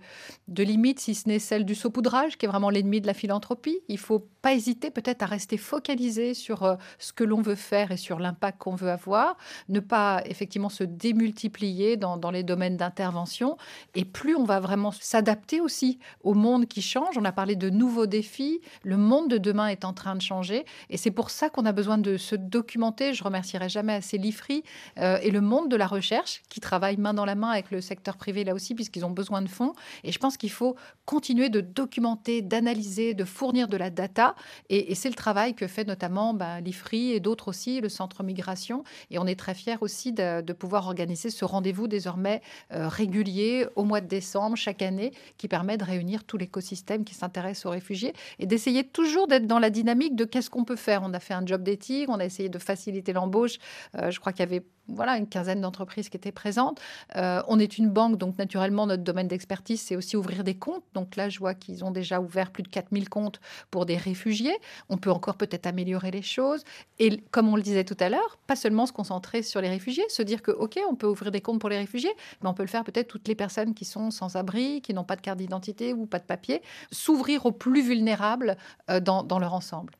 [0.47, 3.79] de limite, si ce n'est celle du saupoudrage, qui est vraiment l'ennemi de la philanthropie.
[3.87, 5.96] Il faut pas hésiter peut-être à rester focalisé
[6.33, 9.37] sur euh, ce que l'on veut faire et sur l'impact qu'on veut avoir,
[9.69, 13.57] ne pas effectivement se démultiplier dans, les domaines d'intervention.
[13.95, 17.17] Et plus on va vraiment s'adapter aussi au monde qui change.
[17.17, 18.59] On a parlé de nouveaux défis.
[18.83, 20.65] Le monde de demain est en train de changer.
[20.89, 23.13] Et c'est pour ça qu'on a besoin de se documenter.
[23.13, 24.63] Je remercierai jamais assez l'IFRI
[24.99, 27.81] euh, et le monde de la recherche qui travaille main dans la main avec le
[27.81, 29.73] secteur privé là aussi, puisqu'ils ont besoin de fonds.
[30.03, 30.75] Et je pense qu'il faut
[31.05, 34.35] continuer de documenter, d'analyser, de fournir de la data
[34.69, 38.83] et, c'est le travail que fait notamment ben, l'IFRI et d'autres aussi, le Centre Migration.
[39.09, 43.83] Et on est très fiers aussi de, pouvoir organiser ce rendez-vous désormais euh, régulier au
[43.83, 48.13] mois de décembre chaque année qui permet de réunir tout l'écosystème qui s'intéresse aux réfugiés
[48.39, 51.01] et d'essayer toujours d'être dans la dynamique de qu'est-ce qu'on peut faire.
[51.03, 53.57] On a fait un job d'éthique, on a essayé de faciliter l'embauche.
[53.95, 56.79] Euh, je crois qu'il y avait voilà, une quinzaine d'entreprises qui étaient présentes.
[57.15, 60.83] Euh, on est une banque, donc naturellement, notre domaine d'expertise, c'est aussi ouvrir des comptes.
[60.93, 63.39] Donc là, je vois qu'ils ont déjà ouvert plus de 4000 comptes
[63.71, 64.55] pour des réfugiés.
[64.89, 66.63] On peut encore peut-être améliorer les choses.
[66.99, 70.05] Et comme on le disait tout à l'heure, pas seulement se concentrer sur les réfugiés,
[70.09, 72.63] se dire que, OK, on peut ouvrir des comptes pour les réfugiés, mais on peut
[72.63, 75.37] le faire peut-être toutes les personnes qui sont sans abri, qui n'ont pas de carte
[75.37, 76.61] d'identité ou pas de papier,
[76.91, 78.57] s'ouvrir aux plus vulnérables
[78.89, 79.93] euh, dans, dans leur ensemble.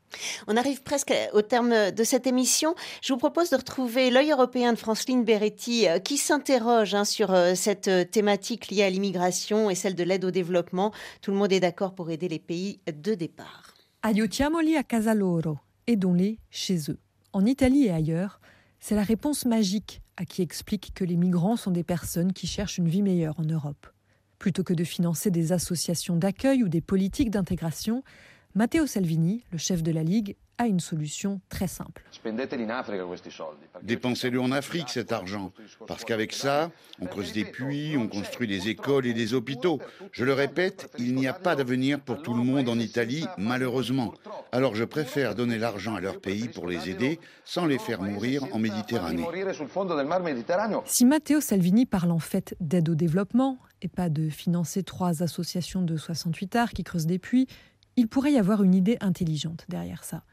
[0.47, 2.76] On arrive presque au terme de cette émission.
[3.01, 7.34] Je vous propose de retrouver l'œil européen de Franceline Beretti euh, qui s'interroge hein, sur
[7.34, 10.91] euh, cette euh, thématique liée à l'immigration et celle de l'aide au développement.
[11.22, 13.74] Tout le monde est d'accord pour aider les pays de départ.
[14.08, 16.99] Aiutiamoli a casa loro, aidons-les chez eux.
[17.34, 18.39] En Italie et ailleurs,
[18.80, 22.78] c'est la réponse magique à qui explique que les migrants sont des personnes qui cherchent
[22.78, 23.88] une vie meilleure en Europe.
[24.39, 28.03] Plutôt que de financer des associations d'accueil ou des politiques d'intégration,
[28.58, 32.03] Matteo Salvini, le chef de la Ligue, a une solution très simple.
[33.84, 35.51] Dépensez-le en Afrique, cet argent,
[35.86, 39.80] parce qu'avec ça, on creuse des puits, on construit des écoles et des hôpitaux.
[40.12, 44.16] Je le répète, il n'y a pas d'avenir pour tout le monde en Italie, malheureusement.
[44.51, 48.43] Alors je préfère donner l'argent à leur pays pour les aider, sans les faire mourir
[48.53, 49.24] en Méditerranée.
[50.86, 55.84] Si Matteo Salvini parle en fait d'aide au développement, et pas de financer trois associations
[55.84, 57.47] de 68 arts qui creusent des puits,
[57.98, 60.24] il pourrait y avoir une idée intelligente derrière ça.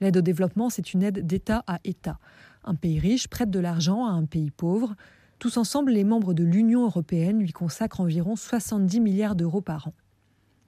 [0.00, 2.18] L'aide au développement, c'est une aide d'État à État.
[2.64, 4.94] Un pays riche prête de l'argent à un pays pauvre.
[5.38, 9.94] Tous ensemble, les membres de l'Union européenne lui consacrent environ 70 milliards d'euros par an.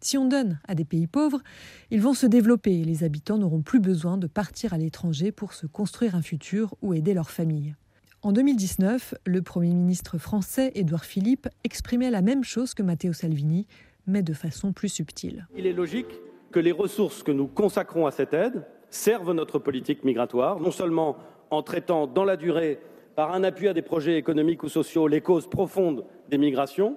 [0.00, 1.42] Si on donne à des pays pauvres,
[1.90, 5.52] ils vont se développer et les habitants n'auront plus besoin de partir à l'étranger pour
[5.52, 7.74] se construire un futur ou aider leur famille.
[8.22, 13.66] En 2019, le Premier ministre français Édouard Philippe exprimait la même chose que Matteo Salvini,
[14.06, 15.46] mais de façon plus subtile.
[16.50, 21.16] Que les ressources que nous consacrons à cette aide servent notre politique migratoire, non seulement
[21.50, 22.78] en traitant dans la durée,
[23.14, 26.96] par un appui à des projets économiques ou sociaux, les causes profondes des migrations,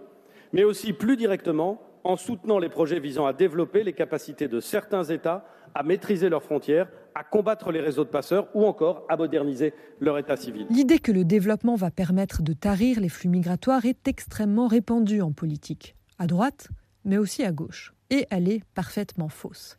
[0.54, 5.04] mais aussi plus directement en soutenant les projets visant à développer les capacités de certains
[5.04, 9.74] États à maîtriser leurs frontières, à combattre les réseaux de passeurs ou encore à moderniser
[10.00, 10.66] leur état civil.
[10.70, 15.32] L'idée que le développement va permettre de tarir les flux migratoires est extrêmement répandue en
[15.32, 16.70] politique, à droite,
[17.06, 17.94] mais aussi à gauche.
[18.12, 19.78] Et elle est parfaitement fausse.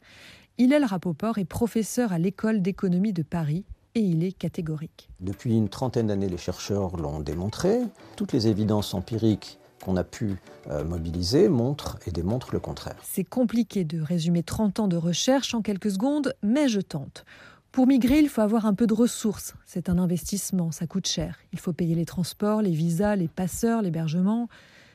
[0.58, 3.64] Hillel Rapoport est professeur à l'école d'économie de Paris
[3.94, 5.08] et il est catégorique.
[5.20, 7.80] Depuis une trentaine d'années, les chercheurs l'ont démontré.
[8.16, 10.36] Toutes les évidences empiriques qu'on a pu
[10.70, 12.96] euh, mobiliser montrent et démontrent le contraire.
[13.02, 17.24] C'est compliqué de résumer 30 ans de recherche en quelques secondes, mais je tente.
[17.72, 19.54] Pour migrer, il faut avoir un peu de ressources.
[19.66, 21.38] C'est un investissement, ça coûte cher.
[21.52, 24.48] Il faut payer les transports, les visas, les passeurs, l'hébergement.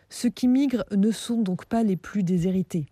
[0.10, 2.86] Ceux qui migrent ne sont donc pas les plus déshérités.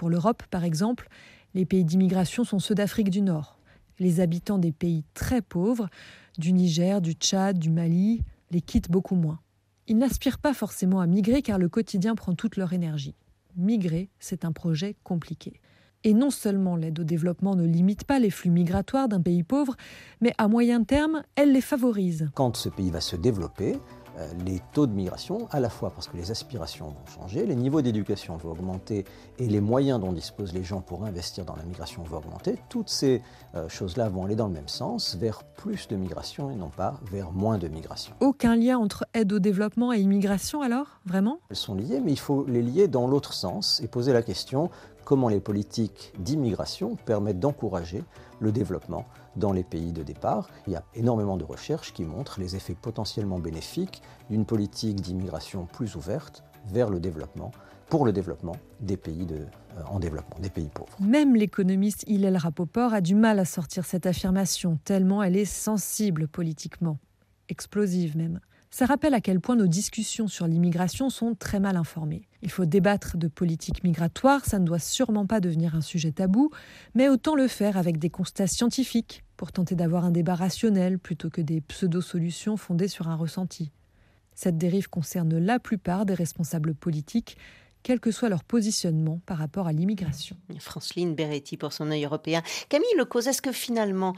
[0.00, 1.10] Pour l'Europe, par exemple,
[1.52, 3.58] les pays d'immigration sont ceux d'Afrique du Nord.
[3.98, 5.90] Les habitants des pays très pauvres,
[6.38, 9.40] du Niger, du Tchad, du Mali, les quittent beaucoup moins.
[9.88, 13.14] Ils n'aspirent pas forcément à migrer car le quotidien prend toute leur énergie.
[13.58, 15.60] Migrer, c'est un projet compliqué.
[16.02, 19.76] Et non seulement l'aide au développement ne limite pas les flux migratoires d'un pays pauvre,
[20.22, 22.30] mais à moyen terme, elle les favorise.
[22.34, 23.78] Quand ce pays va se développer,
[24.44, 27.82] les taux de migration, à la fois parce que les aspirations vont changer, les niveaux
[27.82, 29.04] d'éducation vont augmenter
[29.38, 32.88] et les moyens dont disposent les gens pour investir dans la migration vont augmenter, toutes
[32.88, 33.22] ces
[33.54, 37.00] euh, choses-là vont aller dans le même sens, vers plus de migration et non pas
[37.10, 38.14] vers moins de migration.
[38.20, 41.38] Aucun lien entre aide au développement et immigration alors, vraiment?
[41.50, 44.70] Elles sont liées, mais il faut les lier dans l'autre sens et poser la question
[45.10, 48.04] comment les politiques d'immigration permettent d'encourager
[48.38, 50.48] le développement dans les pays de départ.
[50.68, 55.66] Il y a énormément de recherches qui montrent les effets potentiellement bénéfiques d'une politique d'immigration
[55.66, 57.50] plus ouverte vers le développement,
[57.88, 59.46] pour le développement des pays euh,
[59.88, 60.96] en développement, des pays pauvres.
[61.00, 66.28] Même l'économiste Hillel Rapoport a du mal à sortir cette affirmation, tellement elle est sensible
[66.28, 66.98] politiquement,
[67.48, 68.38] explosive même.
[68.72, 72.28] Ça rappelle à quel point nos discussions sur l'immigration sont très mal informées.
[72.42, 76.50] Il faut débattre de politique migratoire, ça ne doit sûrement pas devenir un sujet tabou,
[76.94, 81.30] mais autant le faire avec des constats scientifiques pour tenter d'avoir un débat rationnel plutôt
[81.30, 83.72] que des pseudo-solutions fondées sur un ressenti.
[84.36, 87.36] Cette dérive concerne la plupart des responsables politiques,
[87.82, 90.36] quel que soit leur positionnement par rapport à l'immigration.
[90.58, 92.42] Franceline Beretti pour son œil européen.
[92.68, 94.14] Camille Lecause, est-ce que finalement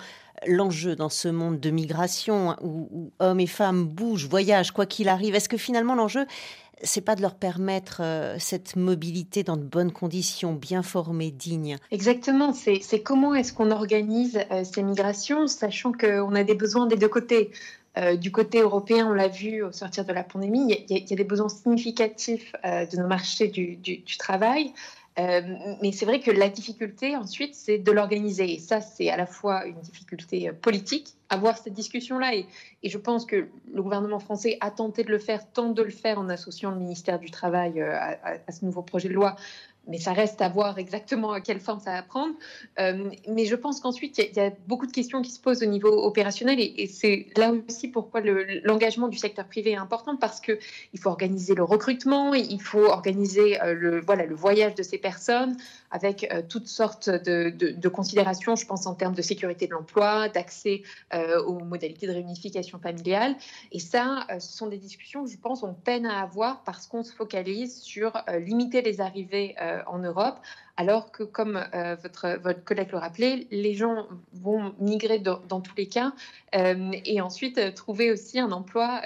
[0.47, 5.35] l'enjeu dans ce monde de migration où, hommes et femmes bougent, voyagent, quoi qu'il arrive,
[5.35, 6.27] est-ce que finalement l'enjeu
[6.85, 11.77] c'est pas de leur permettre euh, cette mobilité dans de bonnes conditions, bien formées, dignes?
[11.91, 16.97] Exactement, c'est comment est-ce qu'on organise euh, ces migrations, sachant qu'on a des besoins des
[16.97, 17.53] deux côtés.
[17.99, 21.17] Euh, du côté européen, on l'a vu au sortir de la pandémie, il y, a
[21.17, 24.73] des besoins significatifs de nos marchés du travail.
[25.19, 25.43] Euh,
[25.83, 28.55] mais c'est vrai que la difficulté ensuite, c'est de l'organiser.
[28.55, 32.35] Et ça, c'est à la fois une difficulté euh, politique, avoir cette discussion-là.
[32.35, 32.47] Et,
[32.83, 36.19] je pense que le gouvernement français a tenté de le faire, tente de le faire
[36.19, 39.37] en associant le ministère du Travail euh, à ce nouveau projet de loi
[39.87, 42.35] mais ça reste à voir exactement quelle forme ça va prendre.
[42.79, 45.67] Euh, mais je pense qu'ensuite, il y, a beaucoup de questions qui se posent au
[45.67, 50.59] niveau opérationnel et, c'est là aussi pourquoi l'engagement du secteur privé est important parce qu'il
[50.99, 55.57] faut organiser le recrutement, il faut organiser euh, le, voilà, le voyage de ces personnes
[55.93, 60.83] avec euh, toutes sortes de, considérations, je pense en termes de sécurité de l'emploi, d'accès
[61.47, 63.37] aux modalités de réunification familiale.
[63.71, 67.05] Et ça, ce sont des discussions que je pense on peine à avoir parce qu'on
[67.05, 70.39] se focalise sur limiter les arrivées euh, en Europe,
[70.77, 75.75] alors que, comme euh, votre, votre collègue le rappelait, les gens vont migrer dans, tous
[75.77, 76.13] les cas
[76.55, 79.03] euh, et ensuite trouver aussi un emploi,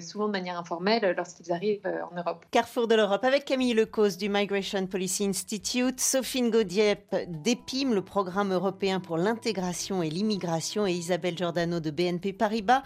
[0.00, 2.44] souvent de manière informelle, lorsqu'ils arrivent en Europe.
[2.50, 8.52] Carrefour de l'Europe, avec Camille Lecause du Migration Policy Institute, Sophine Gaudiep d'EPIM, le programme
[8.52, 12.82] européen pour l'intégration et l'immigration, et Isabelle Giordano de BNP Paribas.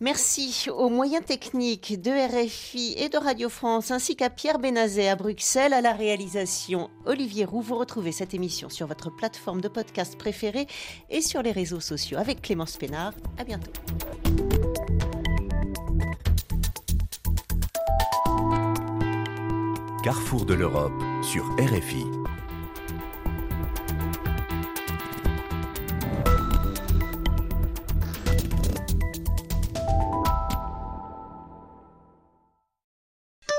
[0.00, 5.16] Merci aux moyens techniques de RFI et de Radio France, ainsi qu'à Pierre Benazet à
[5.16, 7.62] Bruxelles, à la réalisation Olivier Roux.
[7.76, 10.66] Retrouvez cette émission sur votre plateforme de podcast préférée
[11.10, 13.12] et sur les réseaux sociaux avec Clémence Pénard.
[13.36, 13.70] À bientôt.
[20.02, 22.04] Carrefour de l'Europe sur RFI.